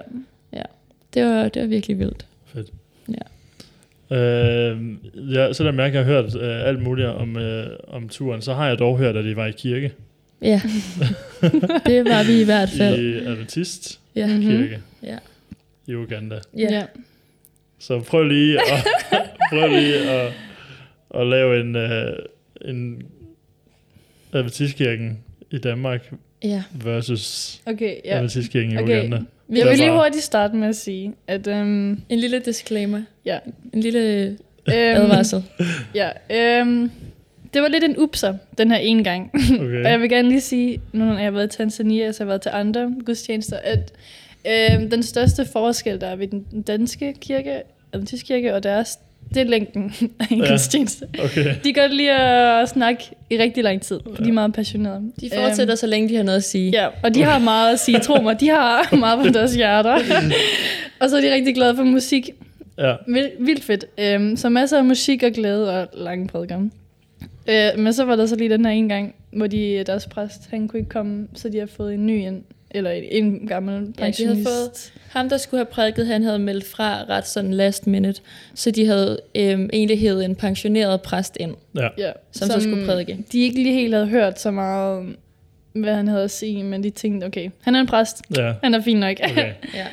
[1.15, 2.27] Det var, det var virkelig vildt.
[2.47, 2.71] Fedt.
[4.11, 4.17] Ja.
[4.17, 4.79] Øh,
[5.33, 8.69] ja, selvom jeg ikke har hørt øh, alt muligt om, øh, om turen, så har
[8.69, 9.93] jeg dog hørt, at I var i kirke.
[10.43, 10.61] Ja,
[11.87, 13.01] det var vi i hvert fald.
[13.01, 14.27] I Adventist Ja.
[14.27, 15.17] Kirke Ja.
[15.87, 16.38] I Uganda.
[16.57, 16.83] Ja.
[17.79, 18.87] Så prøv lige at,
[19.51, 20.33] prøv lige at,
[21.14, 22.12] at lave en, øh,
[22.64, 23.03] en
[24.33, 25.18] Adventistkirken
[25.51, 26.12] i Danmark
[26.44, 26.62] ja.
[26.85, 28.14] versus Okay, ja.
[28.16, 28.99] Adventistkirken i Okay.
[28.99, 29.18] Uganda.
[29.49, 31.46] Vi Jeg vil lige hurtigt starte med at sige, at...
[31.46, 33.03] Øhm, En lille disclaimer.
[33.25, 33.38] ja.
[33.72, 35.44] En lille Øhm, advarsel.
[35.94, 36.90] Ja, øhm,
[37.55, 39.31] det var lidt en upser, den her ene gang.
[39.35, 39.77] Okay.
[39.85, 42.25] Og jeg vil gerne lige sige, nu når jeg har været i Tanzania, så har
[42.25, 43.92] jeg været til andre gudstjenester, at
[44.49, 48.99] øhm, den største forskel, der er ved den danske kirke, Adventistkirke og deres,
[49.35, 50.57] det er længden af en Ja.
[51.25, 51.55] Okay.
[51.65, 55.03] De kan godt lide at snakke i rigtig lang tid, for de er meget passionerede.
[55.21, 56.71] De fortsætter, så længe de har noget at sige.
[56.71, 59.95] Ja, og de har meget at sige, tro mig, de har meget på deres hjerter.
[61.01, 62.31] og så er de rigtig glade for musik.
[62.79, 62.95] Ja.
[63.09, 63.85] Vil- Vildt fedt.
[63.99, 66.61] Øhm, så masser af musik og glæde og lange prædiker.
[67.49, 70.51] Øh, men så var der så lige den her en gang, hvor de, deres præst,
[70.51, 72.45] han kunne ikke komme, så de har fået en ny en,
[72.77, 74.49] eller en, en gammel Ja, de pensionist.
[74.49, 78.21] havde fået, ham, der skulle have prædiket, han havde meldt fra ret sådan last minute,
[78.55, 81.89] så de havde øhm, egentlig hævet en pensioneret præst ind, Ja.
[81.99, 83.19] ja, som, som så skulle prædike.
[83.33, 85.17] De ikke lige helt havde hørt så meget, om,
[85.75, 88.53] hvad han havde at sige, men de tænkte, okay, han er en præst, Ja.
[88.62, 89.17] han er fin nok.
[89.25, 89.53] Okay.
[89.75, 89.87] Ja.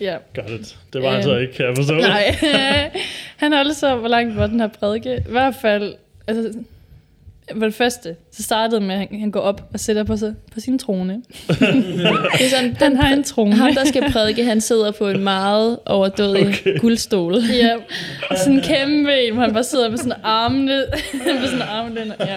[0.00, 0.16] ja.
[0.34, 0.76] Got it.
[0.92, 1.94] Det var han Øhm, så ikke, kan jeg forstå.
[1.94, 2.36] Nej,
[3.36, 5.16] han holdt så, hvor langt var den her prædike.
[5.16, 5.94] I hvert fald,
[6.26, 6.52] altså,
[7.52, 10.34] for det første, så startede med, at han, han går op og sætter på, sig,
[10.52, 11.14] på sin trone.
[11.48, 13.54] Det er sådan, Han den, har en trone.
[13.54, 16.78] ham, der skal prædike, han sidder på en meget overdådig Okay.
[16.80, 17.34] guldstol.
[17.62, 17.76] Ja,
[18.36, 20.76] sådan en kæmpe en, hvor han bare sidder med sådan armene,
[21.40, 22.14] med sådan armene.
[22.20, 22.36] Ja.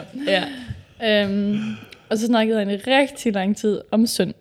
[1.01, 1.23] Ja.
[1.23, 1.59] Øhm,
[2.09, 4.33] og så snakkede han i rigtig lang tid om synd.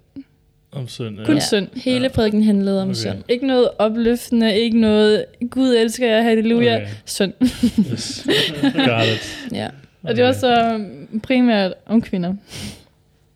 [0.72, 1.18] Om søn.
[1.24, 1.40] Kun Ja.
[1.40, 1.68] synd.
[1.76, 2.94] Hele prædiken handlede om okay.
[2.96, 3.18] synd.
[3.28, 6.86] Ikke noget opløftende, ikke noget, Gud elsker jer, halleluja, Okay.
[7.04, 7.32] synd.
[7.92, 8.26] Yes.
[8.62, 9.48] Got it.
[9.52, 9.68] Ja.
[10.06, 10.84] Og det var så
[11.22, 12.34] primært om kvinder.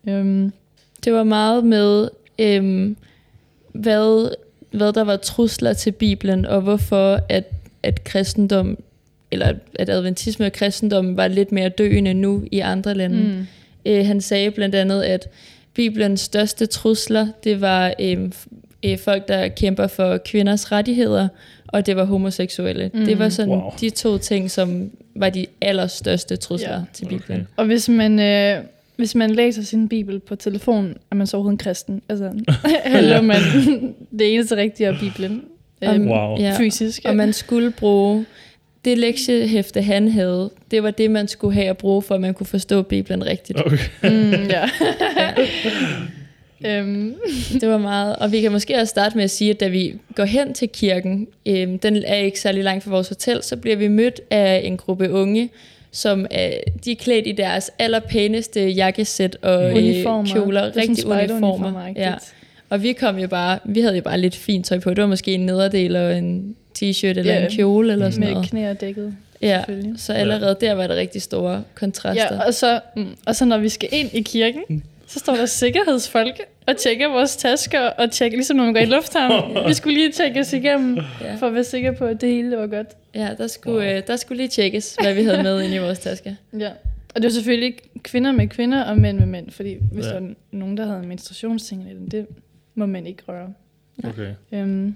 [0.07, 0.51] Øhm,
[1.05, 2.95] Det var meget med, øhm,
[3.73, 4.35] hvad,
[4.71, 7.43] hvad der var trusler til Bibelen, og hvorfor at,
[7.83, 8.77] at kristendom,
[9.31, 13.17] eller at adventisme og kristendom var lidt mere døende nu i andre lande.
[13.17, 13.23] Mm.
[13.23, 13.47] mm.
[13.85, 15.27] Øh, han sagde blandt andet, at
[15.73, 18.31] Bibelens største trusler, det var øh,
[18.85, 21.27] øh, folk, der kæmper for kvinders rettigheder,
[21.71, 22.91] og det var homoseksuelle.
[22.93, 22.99] Mm.
[22.99, 23.05] Mm.
[23.05, 23.73] Det var sådan Wow.
[23.81, 26.81] de to ting, som var de allerstørste trusler Ja.
[26.93, 27.39] til Bibelen.
[27.39, 27.45] Okay.
[27.57, 28.63] Og hvis man, øh,
[28.95, 32.01] hvis man læser sin bibel på telefonen, er man så overhovedet en kristen.
[32.09, 32.31] Altså,
[32.97, 33.37] eller man,
[34.19, 35.31] det eneste rigtige er Bibelen.
[35.87, 36.39] Om- Øh, Wow.
[36.39, 36.55] Ja.
[36.57, 37.01] Fysisk.
[37.05, 38.25] Og man skulle bruge
[38.85, 42.33] det lektiehæfte, han havde, det var det, man skulle have at bruge, for at man
[42.33, 43.59] kunne forstå Bibelen rigtigt.
[43.65, 43.77] Okay.
[44.03, 44.69] Mm, ja.
[45.17, 45.33] Ja.
[46.65, 47.15] Øhm,
[47.61, 49.93] Det var meget, og vi kan måske også starte med at sige, at da vi
[50.15, 53.75] går hen til kirken, øhm, den er ikke særlig langt fra vores hotel, så bliver
[53.75, 55.49] vi mødt af en gruppe unge,
[55.91, 56.51] som er,
[56.85, 60.33] de er klædt i deres allerpæneste jakkesæt og øh, uniformer.
[60.33, 61.87] kjoler, Det er rigtig uniformer.
[61.95, 62.13] Ja.
[62.69, 64.89] Og vi kom jo bare, vi havde jo bare lidt fint tøj på.
[64.89, 67.45] Det var måske en nederdel og en t-shirt eller Ja.
[67.45, 68.49] en kjole eller sådan Med noget.
[68.49, 69.63] knæ og dækket, Ja,
[69.97, 72.35] så allerede der var der rigtig store kontraster.
[72.35, 75.45] Ja, og så, mm, og så når vi skal ind i kirken, så står der
[75.45, 79.67] sikkerhedsfolk og tjekker vores tasker og tjekker, ligesom når man går i lufthavnen.
[79.67, 81.35] Vi skulle lige tjekke os igennem, Ja.
[81.35, 82.87] for at være sikre på, at det hele var godt.
[83.15, 83.97] Ja, der skulle, wow.
[83.97, 86.33] øh, der skulle lige tjekkes, hvad vi havde med inde i vores tasker.
[86.59, 86.69] Ja.
[87.15, 90.09] Og det var selvfølgelig ikke kvinder med kvinder og mænd med mænd, fordi hvis Ja.
[90.11, 92.27] der var nogen, der havde menstruationsting, det
[92.75, 93.53] må man ikke røre.
[94.03, 94.27] Okay.
[94.51, 94.95] Øhm,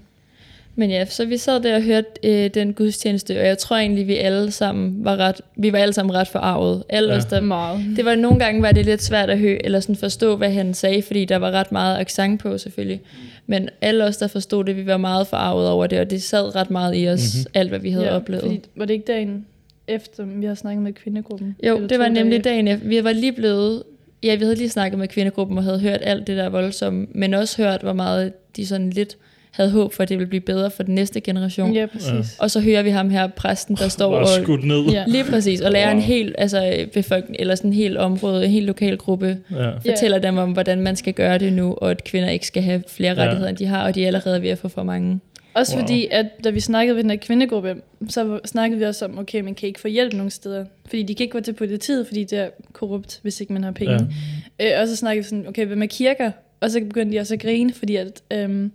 [0.78, 4.06] Men ja, så vi sad der og hørte øh, den gudstjeneste, og jeg tror egentlig,
[4.06, 6.82] vi alle sammen var ret, vi var alle sammen ret forarvet.
[6.88, 7.16] Alle Ja.
[7.18, 7.80] os, der, meget.
[7.96, 10.74] det var nogle gange var det lidt svært at høre, eller sådan forstå, hvad han
[10.74, 13.00] sagde, fordi der var ret meget accent på selvfølgelig.
[13.46, 16.54] Men alle os, der forstod det, vi var meget forarvet over det, og det sad
[16.56, 17.38] ret meget i os, Mhm.
[17.38, 17.50] mm-hmm.
[17.60, 18.42] alt hvad vi havde ja, oplevet.
[18.42, 19.46] Fordi, var det ikke dagen
[19.88, 21.56] efter, vi har snakket med kvindegruppen?
[21.66, 22.86] Jo, det var nemlig dage dagen efter.
[22.88, 23.82] Vi var lige blevet...
[24.22, 27.34] Ja, vi havde lige snakket med kvindegruppen og havde hørt alt det der voldsomme, men
[27.34, 29.16] også hørt, hvor meget de sådan lidt
[29.56, 31.72] havde håb for, at det ville blive bedre for den næste generation.
[31.74, 32.36] Ja, præcis.
[32.38, 34.28] Og så hører vi ham her, præsten, der står og...
[34.42, 34.84] skudt ned.
[34.84, 35.04] Ja.
[35.06, 35.96] Lige præcis, og lærer Wow.
[35.96, 39.70] en hel altså, befolkning, eller sådan en hel område, en hel lokal gruppe, Ja.
[39.90, 42.82] fortæller dem om, hvordan man skal gøre det nu, og at kvinder ikke skal have
[42.88, 43.22] flere Ja.
[43.22, 45.20] rettigheder, end de har, og de er allerede ved at få for mange.
[45.54, 45.82] Også Wow.
[45.82, 47.74] fordi, at da vi snakkede ved den her kvindegruppe,
[48.08, 50.64] så snakkede vi også om, okay, man kan ikke få hjælp nogen steder.
[50.88, 53.70] Fordi de kan ikke gå til politiet, fordi det er korrupt, hvis ikke man har
[53.72, 53.92] penge.
[53.94, 54.64] Ja.
[54.66, 54.74] Ja.
[54.76, 56.30] Øh, og så snakkede vi sådan, okay, hvad med kirker?
[56.60, 58.72] Og så begyndte de også at grine, fordi at, øhm,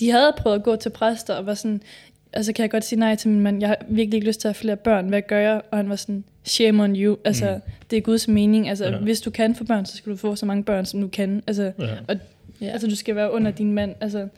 [0.00, 1.80] de havde prøvet at gå til præster, og var sådan,
[2.32, 4.48] altså kan jeg godt sige nej til min mand, jeg har virkelig ikke lyst til
[4.48, 5.60] at have flere børn, hvad gør jeg?
[5.70, 7.72] Og han var sådan, shame on you, altså Mm.
[7.90, 8.98] det er Guds mening, altså Ja.
[8.98, 11.42] hvis du kan få børn, så skal du få så mange børn, som du kan.
[11.46, 11.86] Altså, Ja.
[12.60, 12.66] Ja.
[12.66, 13.94] Altså, du skal være under din mand.
[14.00, 14.28] Altså,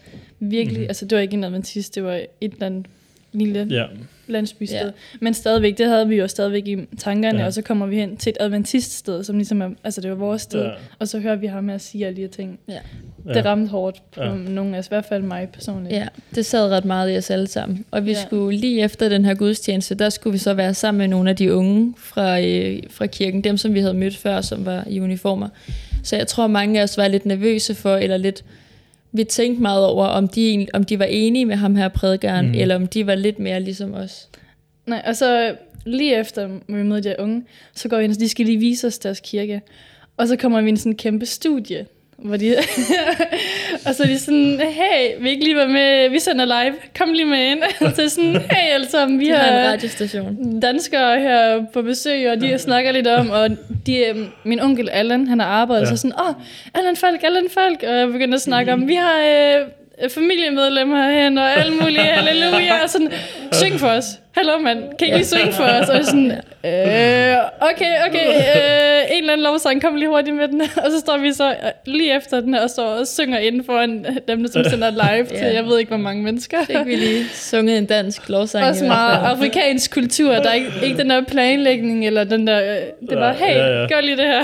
[0.40, 0.78] virkelig.
[0.78, 0.88] Mm-hmm.
[0.88, 2.86] Altså, det var ikke en adventist, det var et eller andet
[3.32, 3.84] lille Ja.
[4.30, 4.78] Landsbysted.
[4.78, 4.90] Ja.
[5.20, 7.46] Men stadigvæk, det havde vi jo stadigvæk i tankerne, Ja.
[7.46, 10.42] og så kommer vi hen til et adventiststed, som ligesom er, altså det var vores
[10.42, 10.70] sted, Ja.
[10.98, 12.58] og så hører vi ham med at sige alle de her ting.
[12.68, 12.78] Ja.
[13.28, 13.32] Ja.
[13.34, 14.34] Det ramte hårdt på Ja.
[14.34, 15.94] nogle af os, i hvert fald mig personligt.
[15.94, 17.84] Ja, det sad ret meget i os alle sammen.
[17.90, 18.10] Og vi.
[18.10, 18.22] Ja.
[18.26, 21.36] skulle lige efter den her gudstjeneste, der skulle vi så være sammen med nogle af
[21.36, 25.00] de unge fra, øh, fra kirken, dem som vi havde mødt før, som var i
[25.00, 25.48] uniformer.
[26.02, 28.44] Så jeg tror, mange af os var lidt nervøse for, eller lidt,
[29.12, 32.55] vi tænkte meget over, om de, om de var enige med ham her prædikeren, Mm.
[32.55, 34.29] eller om de var lidt mere ligesom os.
[34.87, 37.42] Nej, og så lige efter vi mødte de unge,
[37.75, 39.62] så går vi ind, de skal lige vise os deres kirke.
[40.16, 41.87] Og så kommer vi ind i sådan en kæmpe studie,
[42.24, 42.56] hvor de...
[43.87, 46.11] og så er de sådan, hey, vil I ikke lige være med?
[46.11, 46.74] Vi sender live.
[46.98, 47.62] Kom lige med ind.
[47.80, 50.61] og så er sådan, hey alle sammen, vi De har en radiostation.
[50.61, 53.48] danskere her på besøg, og de snakker lidt om, og
[53.87, 55.90] de, øhm, min onkel Allan, han har arbejdet, Ja.
[55.90, 55.96] ja.
[55.96, 56.35] så sådan, åh, oh,
[56.74, 59.18] Allan Falk, Allan Falk, og jeg begyndte at snakke om, vi har
[60.02, 63.11] øh, familiemedlemmer herhen, og alle mulige, halleluja, og sådan,
[63.52, 64.04] syng for os.
[64.32, 65.88] Hallo mand, kan I lige synge for os?
[65.88, 67.36] Og jeg sådan, øh,
[67.70, 70.60] okay, okay, øh, en eller anden lovsang, kom lige hurtigt med den.
[70.84, 71.54] Og så står vi så øh,
[71.86, 75.26] lige efter den her, og står og synger inden foran dem, der som sender live
[75.26, 76.56] til, jeg ved ikke, hvor mange mennesker.
[76.66, 78.64] Fik vi lige sunget en dansk lovsang.
[78.64, 80.32] Også meget afrikansk kultur.
[80.32, 82.58] Der er ikke, ikke den der planlægning, eller den der...
[82.60, 83.86] øh, Det var, hey, ja, ja.
[83.86, 84.42] gør lige det her.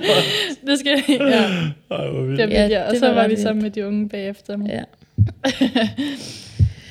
[0.66, 1.02] det skal...
[1.08, 1.44] Ja,
[1.96, 2.52] Ej, hvor vildt.
[2.52, 2.82] Ja.
[2.88, 4.56] Og så var var vi sammen med de unge bagefter.
[4.68, 4.82] Ja.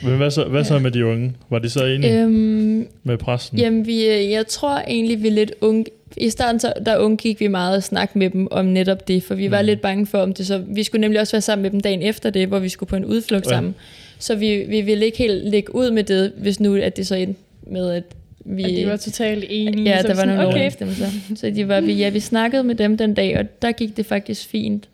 [0.04, 1.34] Men hvad så, hvad så med de unge?
[1.50, 3.60] Var de så enige Øhm, med præsten?
[3.60, 5.86] Jamen, vi, øh, jeg tror egentlig, vi er lidt unge...
[6.18, 9.36] I starten, så, der undgik vi meget at snakke med dem om netop det, for
[9.36, 9.66] vi var Mm.
[9.66, 10.62] lidt bange for, om det så...
[10.68, 12.96] Vi skulle nemlig også være sammen med dem dagen efter det, hvor vi skulle på
[12.96, 13.52] en udflugt Ja.
[13.52, 13.56] ja.
[13.58, 13.76] sammen.
[14.20, 17.16] Så vi, vi ville ikke helt lægge ud med det, hvis nu at det så
[17.16, 18.04] endte med, at
[18.46, 18.64] vi...
[18.64, 19.84] Og de var totalt enige.
[19.90, 20.58] ja, så der var nogle okay.
[20.58, 21.08] overensstemmelser.
[21.36, 24.06] Så de var, vi, ja, vi snakkede med dem den dag, og der gik det
[24.06, 24.90] faktisk fint.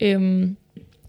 [0.00, 0.56] Øhm,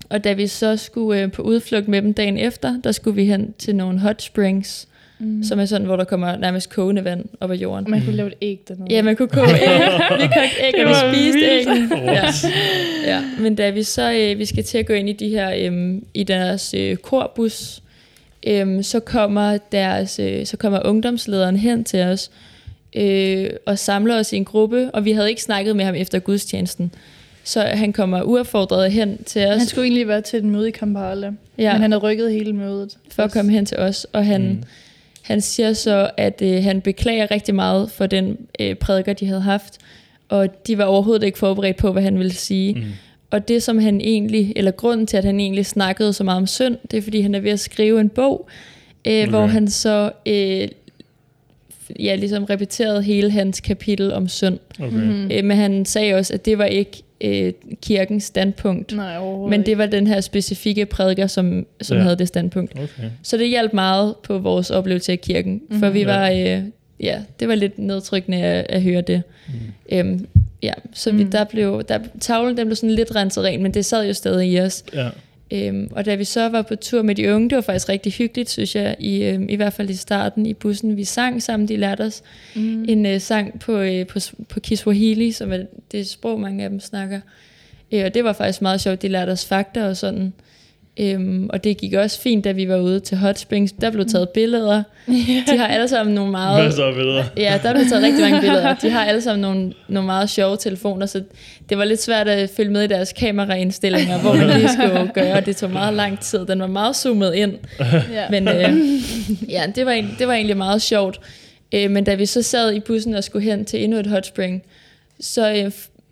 [0.10, 3.26] og da vi så skulle øh, på udflugt med dem dagen efter, der skulle vi
[3.26, 4.86] hen til nogle hot springs,
[5.22, 5.44] Mm.
[5.44, 7.86] som er sådan, hvor der kommer nærmest kogende vand op af jorden.
[7.86, 8.88] Og man kunne lave et æg dernede.
[8.96, 9.80] Ja, man kunne koge æg.
[10.20, 11.66] Vi kogte æg, Det og vi spiste æg.
[12.16, 12.26] Ja.
[13.06, 13.22] ja.
[13.40, 16.06] Men da vi så øh, vi skal til at gå ind i de her øhm,
[16.14, 17.82] i deres øh, korbus,
[18.48, 22.32] øhm, så kommer deres øh, så kommer ungdomslederen hen til os
[22.96, 26.20] øh, og samler os i en gruppe, og vi havde ikke snakket med ham efter
[26.20, 26.92] gudstjenesten.
[27.50, 30.72] Så han kommer uaffordret hen til os Han skulle egentlig være til et møde i
[30.72, 32.98] Kampala, ja, men han havde rykket hele mødet.
[33.12, 34.48] for at komme hen til os, og han, Mm.
[34.48, 34.64] mm.
[35.22, 39.42] han siger så, at øh, han beklager rigtig meget for den øh, prædiker, de havde
[39.42, 39.78] haft,
[40.30, 42.74] og de var overhovedet ikke forberedt på, hvad han ville sige.
[42.74, 42.82] Mm.
[43.32, 46.48] Og det, som han egentlig, eller grunden til, at han egentlig snakkede så meget om
[46.48, 48.48] synd, det er, fordi han er ved at skrive en bog,
[49.08, 49.28] øh, okay.
[49.30, 50.68] hvor han så øh,
[52.00, 54.60] ja, ligesom repeterede hele hans kapitel om synd.
[54.80, 54.90] Okay.
[54.92, 55.32] Mhm.
[55.32, 59.78] Øh, men han sagde også, at det var ikke øh, kirkens standpunkt, Nej, men det
[59.78, 62.04] var den her specifikke prædiker, som, som Ja.
[62.04, 62.72] havde det standpunkt.
[62.74, 63.10] Okay.
[63.24, 65.80] Så det hjalp meget på vores oplevelse af kirken, mm-hmm.
[65.80, 65.94] for Mhm.
[65.94, 66.06] vi Ja.
[66.06, 66.64] var, øh,
[67.00, 69.22] ja, det var lidt nedtrykkende at, at høre det.
[69.48, 69.54] Mm.
[69.92, 70.28] Øhm,
[70.64, 71.32] ja, så vi, Mm.
[71.32, 74.52] der blev, der, tavlen den blev sådan lidt renset ren, men det sad jo stadig
[74.52, 74.84] i os.
[74.94, 75.10] Ja.
[75.54, 78.14] Øhm, og da vi så var på tur med de unge, det var faktisk rigtig
[78.14, 80.98] hyggeligt, synes jeg, i, øhm, i hvert fald i starten i bussen.
[80.98, 82.22] Vi sang sammen, de lærte os
[82.56, 82.86] Mm.
[82.90, 85.60] en øh, sang på, øh, på, på Kiswahili, som er
[85.92, 87.20] det sprog, mange af dem snakker.
[87.92, 90.34] Øh, og det var faktisk meget sjovt, de lærte os fakta og sådan.
[91.00, 93.72] Øhm, og det gik også fint, da vi var ude til Hot Springs.
[93.72, 94.84] Der blev taget billeder.
[95.52, 96.64] De har alle sammen nogle meget...
[96.64, 97.24] Masser af billeder.
[97.38, 98.76] Ja, der blev taget rigtig mange billeder.
[98.76, 101.24] De har alle sammen nogle, nogle meget sjove telefoner, så
[101.70, 105.42] det var lidt svært at følge med i deres kameraindstillinger, hvor man lige skulle gøre.
[105.42, 106.46] Det tog meget lang tid.
[106.46, 107.54] Den var meget zoomet ind.
[108.14, 108.30] ja.
[108.30, 108.78] Men øh,
[109.50, 111.20] ja, det var, egentlig- det var egentlig meget sjovt.
[111.76, 114.26] Øh, men da vi så sad i bussen og skulle hen til endnu et hot
[114.26, 114.64] spring,
[115.20, 115.72] så øh,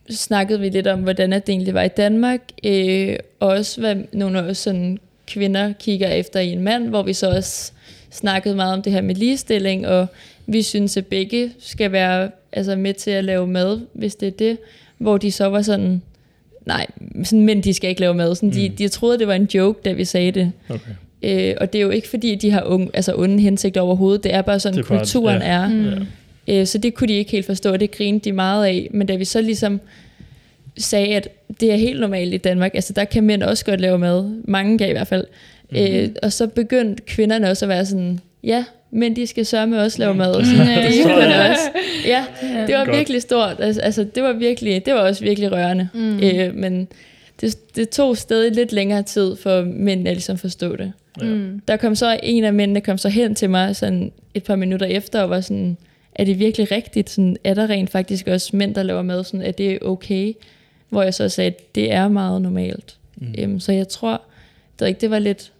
[0.09, 2.39] snakkede vi lidt om, hvordan det egentlig var i Danmark.
[2.63, 7.03] Øh, og også hvad nogle af os sådan, kvinder kigger efter i en mand, hvor
[7.03, 7.71] vi så også
[8.11, 10.07] snakkede meget om det her med ligestilling, og
[10.45, 14.31] vi synes, at begge skal være altså, med til at lave mad, hvis det er
[14.31, 14.57] det.
[14.97, 16.01] Hvor de så var sådan,
[16.65, 16.87] nej,
[17.23, 18.35] sådan, men de skal ikke lave mad.
[18.35, 18.75] Sådan, de, Mm.
[18.75, 20.51] de troede, det var en joke, da vi sagde det.
[20.69, 20.91] Okay.
[21.23, 24.23] Øh, og det er jo ikke fordi, at de har unge, altså onde hensigter overhovedet.
[24.23, 25.47] Det er bare sådan, Det er bare- kulturen ja.
[25.47, 25.67] er.
[25.69, 25.83] Mm.
[25.89, 25.95] Ja.
[26.47, 28.87] Øh, så det kunne de ikke helt forstå, og det grinede de meget af.
[28.91, 29.81] Men da vi så ligesom
[30.77, 31.29] sagde, at
[31.59, 34.41] det er helt normalt i Danmark, altså der kan mænd også godt lave mad.
[34.47, 35.25] Mange kan i hvert fald.
[35.71, 35.79] Mhm.
[35.79, 35.95] Mm-hmm.
[35.95, 39.99] Øh, og så begyndte kvinderne også at være sådan, ja, men de skal sørge også
[39.99, 40.33] lave mad.
[40.45, 40.87] Så Ja.
[40.87, 41.61] det man også.
[42.05, 42.25] Ja,
[42.67, 42.97] det var Godt.
[42.97, 43.55] virkelig stort.
[43.59, 45.89] Altså, det var virkelig, det var også virkelig rørende.
[45.93, 45.99] Mm.
[45.99, 46.19] Mm.
[46.23, 46.87] Øh, men
[47.41, 50.91] det, det tog stadig lidt længere tid for mændene at ligesom forstå det.
[51.21, 51.25] Ja.
[51.25, 51.61] Mm.
[51.67, 54.85] Der kom så en af mændene kom så hen til mig sådan et par minutter
[54.87, 55.77] efter og var sådan,
[56.17, 57.09] er det virkelig rigtigt?
[57.09, 59.23] Sådan, er der rent faktisk også mænd, der laver mad?
[59.23, 60.33] Sådan, er det okay?
[60.89, 62.97] Hvor jeg så sagde, at det er meget normalt.
[63.15, 63.35] Mm.
[63.37, 64.21] Øhm, så jeg tror,
[64.79, 65.51] det, ikke, det var lidt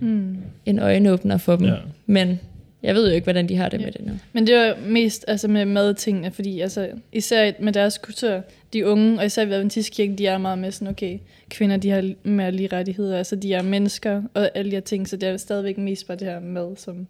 [0.00, 0.36] Mm.
[0.66, 1.66] en øjenåbner for dem.
[1.66, 1.74] Ja.
[2.06, 2.40] Men
[2.82, 3.84] jeg ved jo ikke, hvordan de har det Ja.
[3.84, 4.12] med det nu.
[4.32, 9.18] Men det var mest altså med madtingene, fordi altså, især med deres kultur, de unge,
[9.18, 11.18] og især ved Adventistkirken, de er meget med sådan, okay,
[11.50, 15.08] kvinder, de har mere lige rettigheder, altså de er mennesker, og alle de her ting,
[15.08, 17.06] så det er stadigvæk mest bare det her mad, som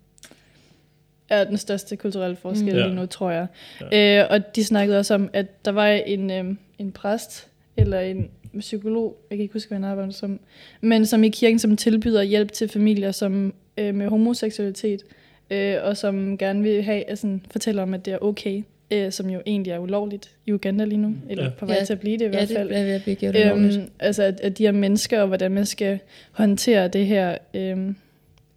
[1.35, 2.71] er den største kulturelle forskel Mm.
[2.73, 2.77] mm.
[2.79, 2.87] Ja.
[2.87, 3.47] lige nu, tror jeg.
[3.93, 4.21] Ja.
[4.23, 6.45] Øh, og de snakkede også om, at der var en, øh,
[6.79, 10.41] en præst, eller en psykolog, jeg kan ikke huske, hvad han arbejder som,
[10.81, 15.03] men som i kirken, som tilbyder hjælp til familier som øh, med homoseksualitet,
[15.51, 19.31] øh, og som gerne vil have, altså, fortæller om, at det er okay, øh, som
[19.31, 21.49] jo egentlig er ulovligt i Uganda lige nu, eller Ja.
[21.51, 21.55] ja.
[21.59, 21.85] på vej Ja.
[21.85, 22.69] til at blive det i Ja, hvert det fald.
[22.69, 23.37] bliver ved at blive gjort.
[23.37, 25.99] Øhm, altså, at, at de her mennesker, og hvordan man skal
[26.33, 27.97] håndtere det her øhm,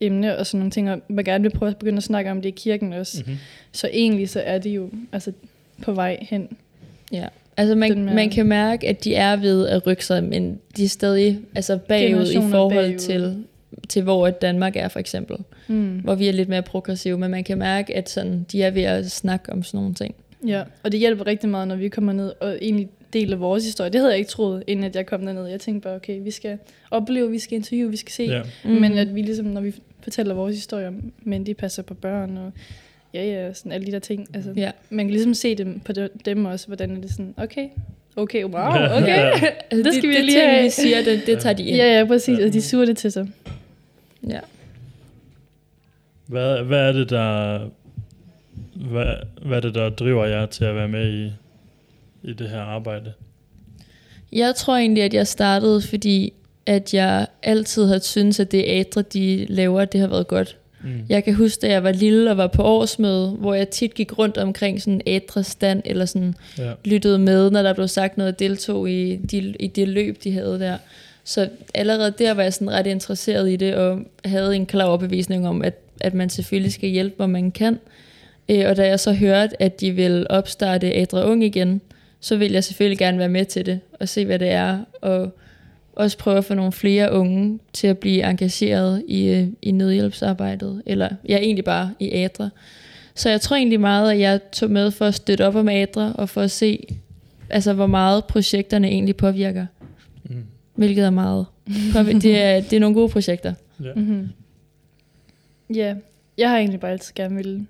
[0.01, 2.41] emne og sådan nogle ting, og man gerne vil prøve at begynde at snakke om
[2.41, 3.17] det i kirken også.
[3.25, 3.31] Mm.
[3.31, 3.39] Mm-hmm.
[3.71, 5.31] Så egentlig så er de jo altså,
[5.81, 6.57] på vej hen.
[7.11, 7.25] Ja.
[7.57, 10.87] Altså man, man kan mærke, at de er ved at rykke sig, men de er
[10.89, 12.97] stadig altså bagud i forhold bagud.
[12.97, 13.43] til,
[13.89, 15.37] til, hvor Danmark er for eksempel.
[15.67, 15.99] Mm.
[15.99, 18.83] Hvor vi er lidt mere progressive, men man kan mærke, at sådan, de er ved
[18.83, 20.15] at snakke om sådan nogle ting.
[20.47, 23.89] Ja, og det hjælper rigtig meget, når vi kommer ned og egentlig deler vores historie.
[23.89, 25.45] Det havde jeg ikke troet, inden at jeg kom derned.
[25.45, 26.57] Jeg tænkte bare, okay, vi skal
[26.91, 28.23] opleve, vi skal interviewe, vi skal se.
[28.23, 28.41] Ja.
[28.63, 28.71] Mm.
[28.71, 29.75] Men at vi ligesom, når vi
[30.07, 32.51] fortæller vores historie om mænd, de passer på børn, og
[33.13, 34.27] ja, ja, sådan alle de der ting.
[34.33, 34.71] Altså, Ja.
[34.89, 37.67] Man kan ligesom se dem på de- dem også, hvordan er det sådan, okay,
[38.15, 39.07] okay, wow, okay.
[39.17, 39.31] Ja.
[39.71, 40.63] Altså, Det skal vi de lige ting, have.
[40.63, 41.77] vi siger, det, det tager de ind.
[41.77, 42.45] Ja, ja, præcis, Ja.
[42.47, 43.27] og de suger det til sig.
[44.27, 44.39] Ja.
[46.27, 47.59] Hvad, hvad er det, der...
[48.75, 49.13] Hvad,
[49.45, 51.31] hvad er det, der driver jer til at være med i,
[52.29, 53.13] i det her arbejde?
[54.31, 56.33] Jeg tror egentlig, at jeg startede, fordi
[56.67, 60.57] at jeg altid har syntes, at det ædre, de laver, det har været godt.
[60.83, 60.89] Mm.
[61.09, 64.17] Jeg kan huske, da jeg var lille og var på årsmøde, hvor jeg tit gik
[64.17, 66.71] rundt omkring sådan ædre stand, eller sådan Ja.
[66.85, 70.31] lyttede med, når der blev sagt noget, og deltog i, de, i det løb, de
[70.31, 70.77] havde der.
[71.23, 75.47] Så allerede der var jeg sådan ret interesseret i det, og havde en klar overbevisning
[75.47, 77.79] om, at, at man selvfølgelig skal hjælpe, hvor man kan.
[78.49, 81.81] Øh, Og da jeg så hørte, at de vil opstarte Ædre Ung igen,
[82.19, 85.31] så vil jeg selvfølgelig gerne være med til det, og se, hvad det er, og
[85.97, 90.81] også prøve at få nogle flere unge til at blive engageret i, øh, i nødhjælpsarbejdet,
[90.85, 92.49] eller ja, egentlig bare i Ædre.
[93.15, 96.13] Så jeg tror egentlig meget, at jeg tog med for at støtte op om Ædre,
[96.13, 96.87] og for at se,
[97.49, 99.65] altså, hvor meget projekterne egentlig påvirker,
[100.29, 100.43] Mm.
[100.75, 101.45] hvilket er meget.
[102.21, 103.53] Det, er, det er nogle gode projekter.
[103.83, 103.93] Ja.
[103.95, 104.29] Mm-hmm.
[105.75, 105.95] Ja,
[106.37, 107.67] jeg har egentlig bare altid gerne ville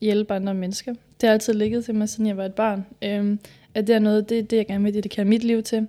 [0.00, 0.94] hjælpe andre mennesker.
[1.20, 2.86] Det har altid ligget til mig, siden jeg var et barn.
[3.02, 3.38] Øhm,
[3.74, 5.86] at det er noget, det, det jeg gerne vil dedikere mit liv til.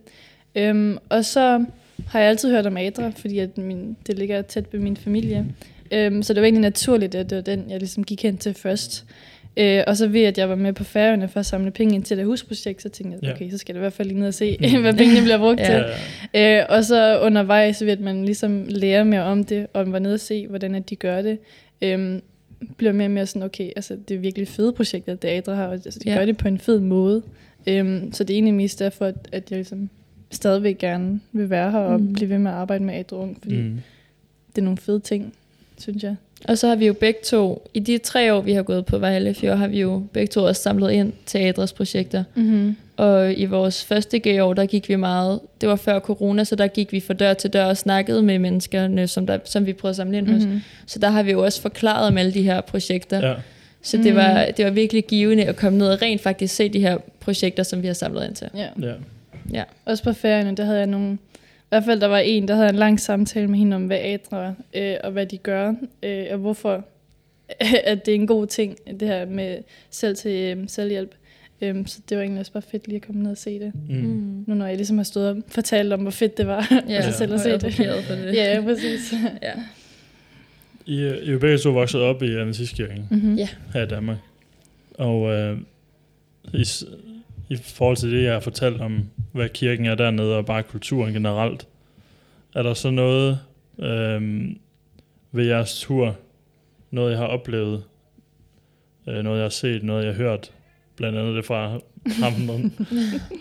[0.56, 1.66] Øhm, og så
[2.08, 5.46] har jeg altid hørt om Adra, fordi at min, det ligger tæt ved min familie.
[5.92, 8.54] Øhm, så det var egentlig naturligt, at det var den, jeg ligesom gik hen til
[8.54, 9.06] først.
[9.58, 12.04] Øh, og så ved at jeg var med på færøerne for at samle penge ind
[12.04, 14.28] til det husprojekt, så tænkte jeg, okay, så skal det i hvert fald lige ned
[14.28, 15.66] og se, hvad pengene bliver brugt Ja.
[15.66, 15.84] til.
[16.34, 16.60] Ja.
[16.60, 20.14] Øh, og så undervejs ved at man ligesom lærer mere om det, og var nede
[20.14, 21.38] og se, hvordan at de gør det,
[21.82, 22.22] øhm,
[22.78, 25.66] bliver mere og mere sådan, okay, altså det er virkelig fede projekter, det Adra har,
[25.66, 26.14] og altså, de Ja.
[26.14, 26.20] ja.
[26.20, 27.22] gør det på en fed måde.
[27.68, 29.90] Øhm, så det er egentlig mest derfor, at, at jeg ligesom
[30.36, 32.14] stadigvæk gerne vil være her og Mm.
[32.14, 33.82] blive ved med at arbejde med Adra Ung, fordi mm.
[34.56, 35.34] Det er nogle fede ting,
[35.80, 36.16] synes jeg.
[36.48, 38.98] Og så har vi jo begge to, i de tre år, vi har gået på
[38.98, 42.24] Vejle Fjord, har vi jo begge to også samlet ind til Adres projekter.
[42.36, 42.76] Mm-hmm.
[42.98, 46.68] Og i vores første G-år, der gik vi meget, det var før corona, så der
[46.68, 49.92] gik vi fra dør til dør og snakkede med menneskerne, som, der, som vi prøvede
[49.92, 50.44] at samle ind hos.
[50.46, 50.62] Mm-hmm.
[50.86, 53.28] Så der har vi jo også forklaret om alle de her projekter.
[53.30, 53.34] Ja.
[53.82, 54.16] Så det Mm.
[54.16, 57.64] var, det var virkelig givende at komme ned og rent faktisk se de her projekter,
[57.64, 58.48] som vi har samlet ind til.
[58.56, 58.68] Ja.
[58.88, 58.94] Ja.
[59.54, 59.64] Ja.
[59.86, 61.14] Også på færgerne, der havde jeg nogle...
[61.14, 64.00] I hvert fald, der var en, der havde en lang samtale med hende om, hvad
[64.02, 66.86] Adra er, øh, og hvad de gør, øh, og hvorfor
[67.84, 69.58] at det er en god ting, det her med
[69.90, 71.16] selv til øh, selvhjælp.
[71.62, 73.72] Um, så det var egentlig også bare fedt lige at komme ned og se det.
[73.90, 73.96] Mm.
[73.96, 74.44] Mm.
[74.48, 76.68] Nu når jeg ligesom har stået og fortalt om, hvor fedt det var.
[76.90, 77.78] Ja, altså selv at se og det.
[77.78, 78.34] det.
[78.34, 79.14] ja, præcis.
[79.42, 79.52] ja.
[80.86, 83.36] I, I er jo begge to vokset op i Adventistkirken Mm-hmm.
[83.36, 83.48] Ja.
[83.74, 84.18] her i Danmark.
[84.94, 85.58] Og øh,
[86.54, 86.66] i,
[87.50, 91.14] i forhold til det, jeg har fortalt om, hvad kirken er dernede, og bare kulturen
[91.14, 91.68] generelt,
[92.56, 93.40] er der så noget
[93.80, 94.50] øh,
[95.32, 96.18] ved jeres tur,
[96.92, 97.84] noget jeg har oplevet,
[99.08, 100.52] øh, noget jeg har set, noget jeg har hørt,
[100.96, 101.80] blandt andet det fra
[102.20, 102.76] ham, den,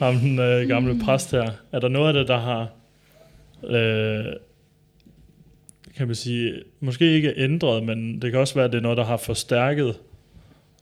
[0.01, 1.51] ham, den øh, gamle præst her.
[1.73, 2.69] Er der noget af det, der har,
[3.65, 4.33] øh,
[5.97, 8.99] kan man sige, måske ikke ændret, men det kan også være, at det er noget,
[8.99, 9.99] der har forstærket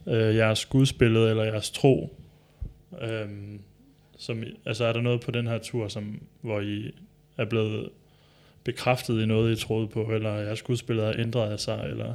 [0.06, 2.18] øh, jeres gudsbillede eller jeres tro.
[3.00, 3.61] Øhm,
[4.18, 6.90] som, altså er der noget på den her tur, som, hvor I
[7.38, 7.88] er blevet
[8.64, 12.14] bekræftet i noget, I troede på, eller jeres gudsbillede har ændret sig, eller...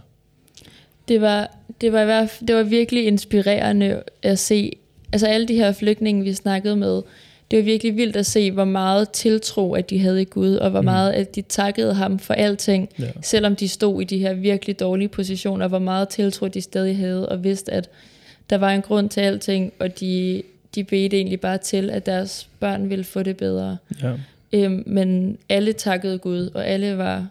[1.07, 4.71] Det var, det var, i hvert fald, det var virkelig inspirerende at se,
[5.13, 7.01] altså alle de her flygtninge, vi snakkede med,
[7.51, 10.69] det var virkelig vildt at se, hvor meget tiltro, at de havde i Gud, og
[10.69, 10.85] hvor Mm.
[10.85, 13.11] meget, at de takkede ham for alting, Ja.
[13.21, 17.29] selvom de stod i de her virkelig dårlige positioner, hvor meget tiltro de stadig havde,
[17.29, 17.89] og vidste, at
[18.49, 20.43] der var en grund til alting, og de,
[20.77, 23.77] de bedte egentlig bare til, at deres børn ville få det bedre.
[24.03, 24.11] Ja.
[24.53, 27.27] Øhm, men alle takkede Gud, og alle var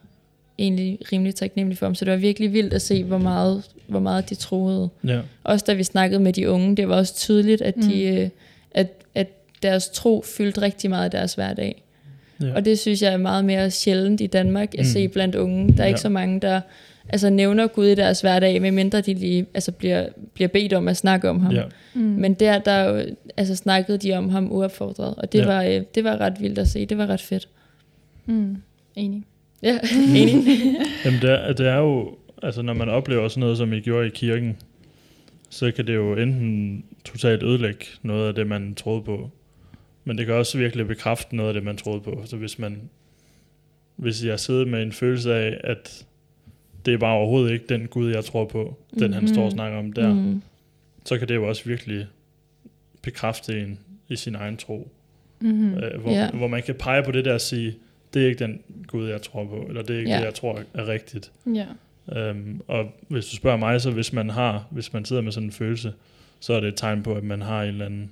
[0.59, 4.01] egentlig rimelig taknemmelige for ham, så det var virkelig vildt at se, hvor meget, hvor
[4.01, 4.89] meget de troede.
[5.07, 5.21] Ja.
[5.45, 7.81] Også da vi snakkede med de unge, det var også tydeligt, at, de,
[8.13, 8.19] Mm.
[8.19, 8.29] øh,
[8.75, 9.29] at, at
[9.63, 11.83] deres tro fyldte rigtig meget i deres hverdag.
[12.43, 12.55] Ja.
[12.55, 14.85] Og det synes jeg er meget mere sjældent i Danmark at Mm.
[14.85, 15.77] se blandt unge.
[15.77, 16.03] Der er ikke Ja.
[16.03, 16.61] så mange, der
[17.09, 20.97] altså, nævner Gud i deres hverdag, medmindre de lige altså, bliver, bliver bedt om at
[20.97, 21.53] snakke om ham.
[21.53, 21.63] ja.
[21.95, 22.01] Mm.
[22.01, 23.05] Men der, der jo,
[23.37, 25.47] altså, snakkede de om ham uopfordret, og det, Ja.
[25.47, 26.87] var, øh, det var ret vildt at se.
[26.87, 27.49] Det var ret fedt.
[28.27, 28.57] Mm.
[28.97, 29.23] Enig.
[29.63, 29.79] Ja,
[30.17, 30.45] enig.
[31.05, 34.07] Jamen, det er, det er jo, altså når man oplever sådan noget, som I gjorde
[34.07, 34.57] i kirken,
[35.51, 39.31] så kan det jo enten totalt ødelægge noget af det, man troede på,
[40.05, 42.23] men det kan også virkelig bekræfte noget af det, man troede på.
[42.25, 42.81] Så hvis man,
[43.97, 46.05] hvis jeg sidder med en følelse af, at
[46.87, 49.35] det er bare overhovedet ikke den Gud, jeg tror på, den han Mhm.
[49.35, 50.43] står og snakker om der, Mm.
[51.05, 52.07] så kan det jo også virkelig
[53.03, 53.79] bekræfte en
[54.09, 54.89] i sin egen tro.
[55.41, 55.75] Mm-hmm.
[55.75, 56.31] Øh, hvor, Ja.
[56.31, 57.75] hvor man kan pege på det der og sige,
[58.15, 60.19] det er ikke den Gud, jeg tror på, eller det er ikke Ja.
[60.19, 61.33] det, jeg tror er rigtigt.
[61.55, 61.67] Ja.
[62.21, 65.47] Øhm, og hvis du spørger mig, så hvis man har, hvis man sidder med sådan
[65.49, 65.93] en følelse,
[66.41, 68.11] så er det et tegn på, at man har en eller anden,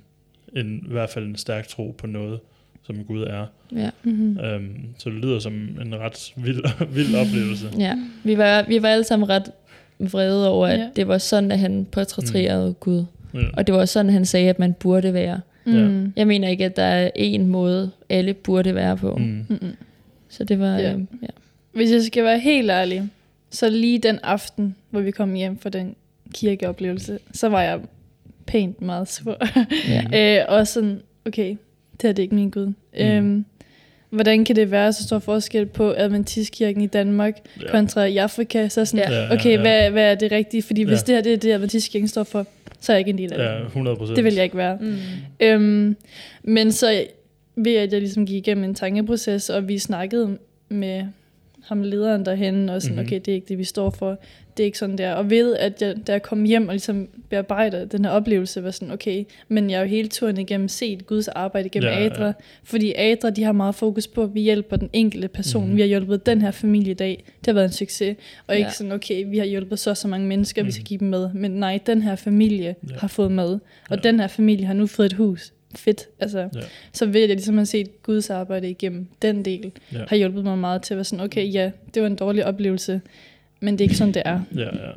[0.55, 2.39] en, i hvert fald en stærk tro på noget,
[2.85, 3.45] som Gud er.
[3.75, 3.89] Ja.
[4.03, 4.37] Mm-hmm.
[4.39, 6.63] Øhm, så det lyder som en ret vild,
[6.95, 7.67] vild oplevelse.
[7.79, 7.93] ja.
[8.23, 9.51] Vi, var, vi var alle sammen ret
[9.99, 10.89] vrede over, at Ja.
[10.95, 12.75] det var sådan, at han portrætterede mm.
[12.79, 13.05] Gud.
[13.33, 13.39] Ja.
[13.53, 15.41] Og det var sådan, han sagde, at man burde være.
[15.65, 16.13] Mm.
[16.15, 19.15] Jeg mener ikke, at der er én måde, alle burde være på.
[19.15, 19.45] Mm.
[19.49, 19.75] Mm-mm.
[20.29, 20.77] Så det var...
[20.77, 20.81] Ja.
[20.81, 20.93] Ja.
[20.93, 21.27] Øh, ja.
[21.73, 23.09] Hvis jeg skal være helt ærlig,
[23.51, 25.95] så lige den aften, hvor vi kom hjem fra den
[26.33, 27.79] kirkeoplevelse, så var jeg
[28.45, 29.37] pænt meget sur.
[29.87, 30.39] Ja.
[30.41, 31.55] øh, og sådan, okay,
[32.01, 32.65] det her det er ikke min Gud.
[32.65, 32.73] Mm.
[33.05, 33.45] Øhm,
[34.09, 37.71] hvordan kan det være så stor forskel på Adventistkirken i Danmark Ja.
[37.71, 38.67] kontra i Afrika?
[38.67, 39.15] Så sådan, Ja.
[39.15, 39.61] Ja, ja, okay, ja.
[39.61, 40.63] Hvad, hvad er det rigtige?
[40.63, 41.03] Fordi hvis Ja.
[41.07, 42.45] det her det er det, Adventistkirken står for,
[42.79, 43.45] så er jeg ikke en del af det.
[43.45, 44.15] Ja, 100 procent.
[44.15, 44.77] Det vil jeg ikke være.
[44.81, 44.95] Mm.
[45.39, 45.95] Øhm,
[46.43, 47.03] men så
[47.55, 50.37] ved at jeg ligesom gik igennem en tankeproces, og vi snakkede
[50.69, 51.03] med
[51.63, 52.99] ham lederen derhen, og sådan, Mhm.
[53.01, 53.07] mm-hmm.
[53.07, 54.17] okay, det er ikke det, vi står for.
[54.57, 55.13] Det er ikke sådan der.
[55.13, 58.71] Og ved, at jeg, da jeg kom hjem og ligesom bearbejder den her oplevelse, var
[58.71, 62.03] sådan, okay, men jeg har jo hele turen igennem set Guds arbejde igennem Ja, ja,
[62.03, 62.09] ja.
[62.13, 62.33] Adra,
[62.63, 65.61] fordi Adra, de har meget fokus på, at vi hjælper den enkelte person.
[65.63, 65.75] Mm-hmm.
[65.75, 67.23] Vi har hjulpet den her familie i dag.
[67.39, 68.17] Det har været en succes.
[68.47, 68.71] Og ikke Ja.
[68.73, 70.67] sådan, okay, vi har hjulpet så så mange mennesker, mm-hmm.
[70.67, 70.87] vi skal Mhm.
[70.87, 71.29] give dem med.
[71.33, 72.95] Men nej, den her familie Ja.
[72.97, 73.49] har fået mad.
[73.49, 73.59] Og
[73.91, 73.95] Ja.
[73.95, 75.51] den her familie har nu fået et hus.
[75.75, 76.07] Fedt.
[76.19, 76.47] Altså, Ja.
[76.93, 79.97] Så ved jeg, at ligesom har set Guds arbejde igennem den del, Ja.
[80.07, 83.01] har hjulpet mig meget til at være sådan, okay, ja, det var en dårlig oplevelse,
[83.59, 84.39] men det er ikke sådan, det er.
[84.55, 84.91] Ja, ja.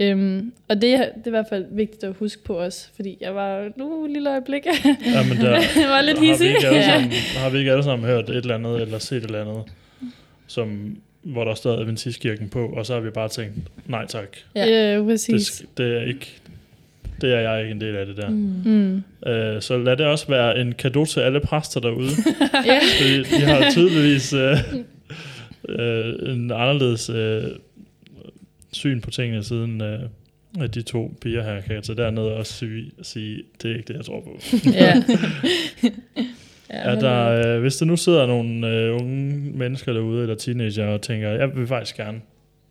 [0.00, 3.18] Øhm, og det, er- det er i hvert fald vigtigt at huske på os, fordi
[3.20, 5.50] jeg var nu et lille øjeblik, ja men der,
[5.82, 6.46] jeg var lidt har, vi hissig.
[6.48, 6.90] ikke alle Ja.
[6.90, 9.62] sammen, har vi ikke alle sammen hørt et eller andet, eller set et eller andet,
[10.46, 13.54] som, hvor der stod Adventistkirken på, og så har vi bare tænkt,
[13.86, 14.96] nej tak, Ja.
[14.96, 15.50] Det, præcis.
[15.50, 16.32] sk- det er ikke,
[17.20, 18.28] det er jeg ikke en del af det der.
[18.30, 18.54] Mm.
[18.64, 19.30] Mm.
[19.30, 22.08] Øh, så lad det også være en gave til alle præster derude.
[22.66, 22.78] Ja.
[23.00, 24.56] Fordi de har tydeligvis øh,
[25.68, 27.42] øh, en anderledes øh,
[28.72, 30.00] syn på tingene, siden øh,
[30.60, 33.96] at de to piger her kan tage derned og sige, sige, det er ikke det,
[33.96, 34.38] jeg tror på.
[34.80, 35.02] ja.
[36.68, 41.02] Er der, øh, hvis der nu sidder nogle øh, unge mennesker derude, eller teenager, og
[41.02, 42.20] tænker, jeg vil faktisk gerne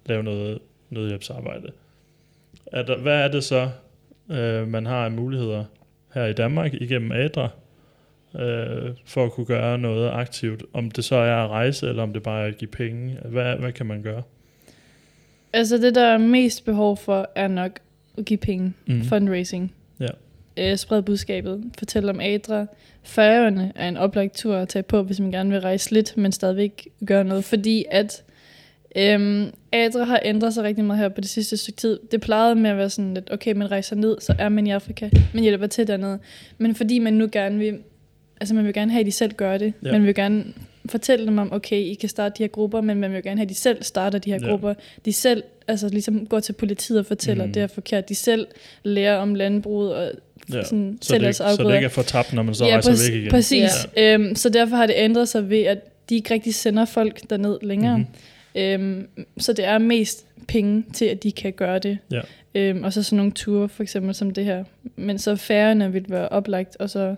[0.06, 1.68] lave noget nødhjælpsarbejde.
[2.66, 3.70] Er der, hvad er det så,
[4.32, 5.66] øh, man har af muligheder
[6.14, 7.50] her i Danmark igennem ADRA,
[8.36, 10.64] øh, for at kunne gøre noget aktivt?
[10.74, 13.18] Om det så er at rejse, eller om det bare er at give penge.
[13.26, 14.24] Hvad, hvad kan man gøre?
[15.54, 17.80] Altså det, der er mest behov for, er nok
[18.18, 18.74] at give penge.
[18.88, 19.04] Mm.
[19.04, 19.74] Fundraising.
[20.00, 20.08] Ja.
[20.58, 21.64] Øh, spred budskabet.
[21.78, 22.66] Fortæl om Adra.
[23.04, 26.32] Færøerne er en oplagt tur at tage på, hvis man gerne vil rejse lidt, men
[26.32, 27.44] stadigvæk gøre noget.
[27.44, 28.24] Fordi at
[28.96, 32.00] øhm, Adra har ændret sig rigtig meget her på det sidste stykke tid.
[32.12, 34.72] Det plejede med at være sådan lidt, okay, man rejser ned, så er man i
[34.72, 35.10] Afrika.
[35.34, 36.20] Man hjælper til dernede.
[36.58, 37.80] Men fordi man nu gerne vil,
[38.42, 39.74] altså man vil gerne have, at de selv gør det.
[39.84, 39.92] Ja.
[39.92, 40.46] Man vil gerne
[40.90, 43.44] fortælle dem om, okay, I kan starte de her grupper, men man vil gerne have,
[43.46, 44.48] at de selv starter de her Ja.
[44.50, 44.74] grupper.
[45.06, 47.54] De selv altså ligesom går til politiet og fortæller, mm.
[47.54, 48.10] det er forkert.
[48.10, 48.48] De selv
[48.84, 50.12] lærer om landbruget og
[50.54, 50.64] Ja.
[50.64, 53.18] sådan, Så, det, så det ikke er fortabt, når man så ja, rejser præc- væk
[53.20, 53.30] igen.
[53.32, 53.70] Præcis.
[53.98, 54.14] Ja.
[54.14, 57.58] Øhm, så derfor har det ændret sig ved, at de ikke rigtig sender folk derned
[57.62, 57.98] længere.
[57.98, 58.62] Mm-hmm.
[58.62, 59.08] Øhm,
[59.38, 61.98] så det er mest penge til, at de kan gøre det.
[62.12, 62.22] Ja.
[62.56, 64.64] Øhm, og så sådan nogle ture, for eksempel som det her.
[64.96, 67.16] Men så færgerne vil være oplagt, og så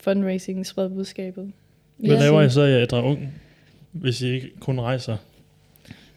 [0.00, 1.52] fundraising, spred budskabet.
[2.00, 2.20] Hvad Ja.
[2.20, 3.32] laver I så i Adra Ung,
[3.92, 5.16] hvis I ikke kun rejser?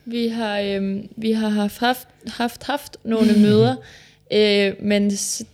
[0.05, 3.75] Vi har, øhm, vi har haft, haft, haft, haft nogle møder
[4.33, 5.09] Øh, men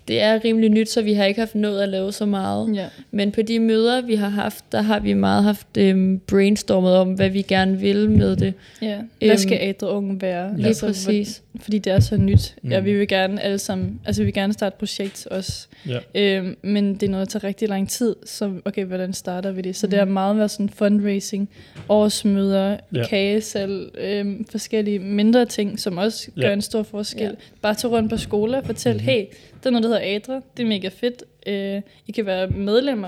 [0.08, 2.76] det er rimelig nyt, så vi har ikke haft nået at lave så meget.
[2.76, 2.86] Ja.
[3.12, 7.14] Men på de møder, vi har haft, der har vi meget haft øhm, brainstormet om,
[7.14, 8.54] hvad vi gerne vil med det.
[8.82, 8.96] ja.
[9.20, 10.56] Hvad Øhm, skal Adre Unge være?
[10.58, 11.42] Lige Altså, præcis.
[11.52, 12.56] hvor- fordi det er så nyt.
[12.62, 12.68] Mm.
[12.68, 12.72] Mm.
[12.72, 15.68] Ja, vi vil gerne alle sammen, altså vi vil gerne starte et projekt også.
[15.88, 15.98] Ja.
[16.16, 19.62] Øhm, men det er noget, der tager rigtig lang tid, så okay, hvordan starter vi
[19.62, 19.76] det?
[19.76, 19.92] Så Mm.
[19.92, 21.50] det er meget været sådan fundraising,
[21.90, 23.08] årsmøder, Ja.
[23.08, 26.54] kagesal, øhm, forskellige mindre ting, som også gør Ja.
[26.54, 27.24] en stor forskel.
[27.24, 27.30] Ja.
[27.62, 29.06] Bare tage rundt på skole og fortælle, Mhm.
[29.06, 29.14] mm-hmm.
[29.20, 29.26] hey,
[29.64, 31.24] der er noget, der hedder ADRA, det er mega fedt.
[31.48, 33.08] Øh, I kan være medlemmer,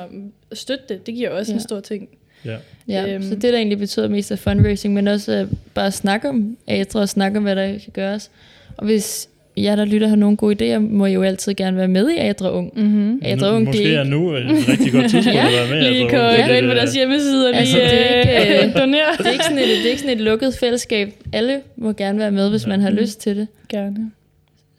[0.54, 1.54] støtte det, det giver også Ja.
[1.54, 1.58] ja.
[1.58, 2.10] en stor ting.
[2.46, 2.56] Ja.
[2.88, 3.24] Ja, øhm.
[3.24, 6.58] Så det der egentlig betyder mest af fundraising, men også øh, bare at snakke om
[6.68, 8.32] ADRA og snakke om, hvad der kan gøres.
[8.78, 11.88] Og hvis jer, der lytter, har nogle gode idéer, må I jo altid gerne være
[11.88, 12.72] med i Adra Ung.
[12.76, 13.22] Mm-hmm.
[13.26, 15.46] Adra Nu- Ung, Måske det er nu et rigtig godt tidspunkt Ja.
[15.48, 15.90] at være med.
[15.90, 18.68] Lige altså, gå, det- gå ind på deres hjemmeside og Altså, lige det er ikke,
[18.68, 19.02] øh, donere.
[19.18, 21.14] det, er ikke sådan et, det er ikke sådan et lukket fællesskab.
[21.34, 22.70] Alle må gerne være med, hvis Ja.
[22.70, 23.48] man har lyst til det.
[23.70, 24.12] Gerne.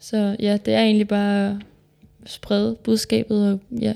[0.03, 1.55] Så ja, det er egentlig bare at
[2.25, 3.93] sprede budskabet og ja,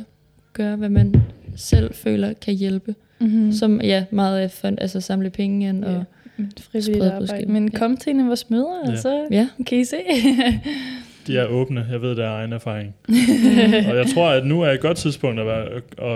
[0.53, 1.15] gøre, hvad man
[1.55, 2.95] selv føler kan hjælpe.
[3.19, 3.51] Mm-hmm.
[3.51, 5.83] Som ja, meget af fund, altså samle penge ind.
[5.85, 6.43] Og, Ja.
[6.61, 7.19] frivilligt sprede arbejde.
[7.21, 7.49] budskabet.
[7.49, 7.77] Men Ja.
[7.79, 8.91] kom til en af vores møder, Ja.
[8.91, 9.47] og så ja.
[9.65, 9.97] kan I se.
[11.27, 11.85] De er åbne.
[11.91, 12.95] Jeg ved, det er egen erfaring.
[13.89, 15.65] og jeg tror, at nu er et godt tidspunkt at, være,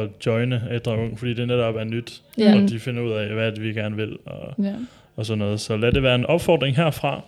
[0.03, 2.55] at joine Adra Ung, fordi det netop er nyt, Ja.
[2.55, 4.73] og de finder ud af, hvad det, vi gerne vil, og, ja.
[5.15, 5.59] og sådan noget.
[5.59, 7.21] Så lad det være en opfordring herfra.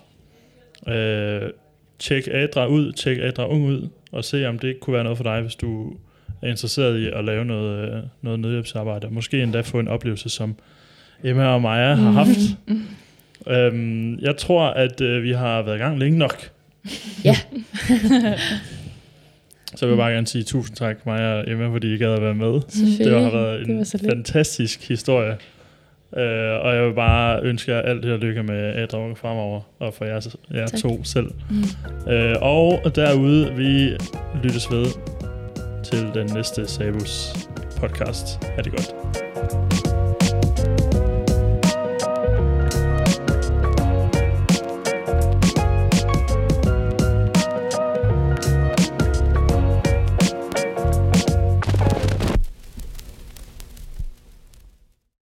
[0.87, 1.41] Øh,
[2.03, 5.17] tjek Adra ud, tjek Adra Ung ud, og se, om det ikke kunne være noget
[5.17, 5.93] for dig, hvis du
[6.41, 9.07] er interesseret i at lave noget, øh, noget nødhjælpsarbejde.
[9.11, 10.55] Måske endda få en oplevelse, som
[11.23, 12.39] Emma og Maja har haft.
[13.47, 16.51] Øhm, jeg tror, at øh, vi har været i gang længe nok.
[17.23, 17.35] Ja.
[19.75, 22.21] Så vil jeg bare gerne sige tusind tak, Maja og Emma, fordi I gad at
[22.21, 22.53] være med.
[22.97, 25.37] Det har været en Det var fantastisk historie.
[26.17, 29.61] Øh, og jeg vil bare ønske jer alt held og lykke med Adra Unge fremover,
[29.79, 30.79] og for jer, jer Tak.
[30.79, 31.31] to selv.
[31.49, 32.11] Mm.
[32.11, 33.89] Øh, og derude, vi
[34.43, 34.85] lyttes ved
[35.83, 37.33] til den næste Sabus
[37.79, 38.43] podcast.
[38.43, 39.22] Ha' det godt.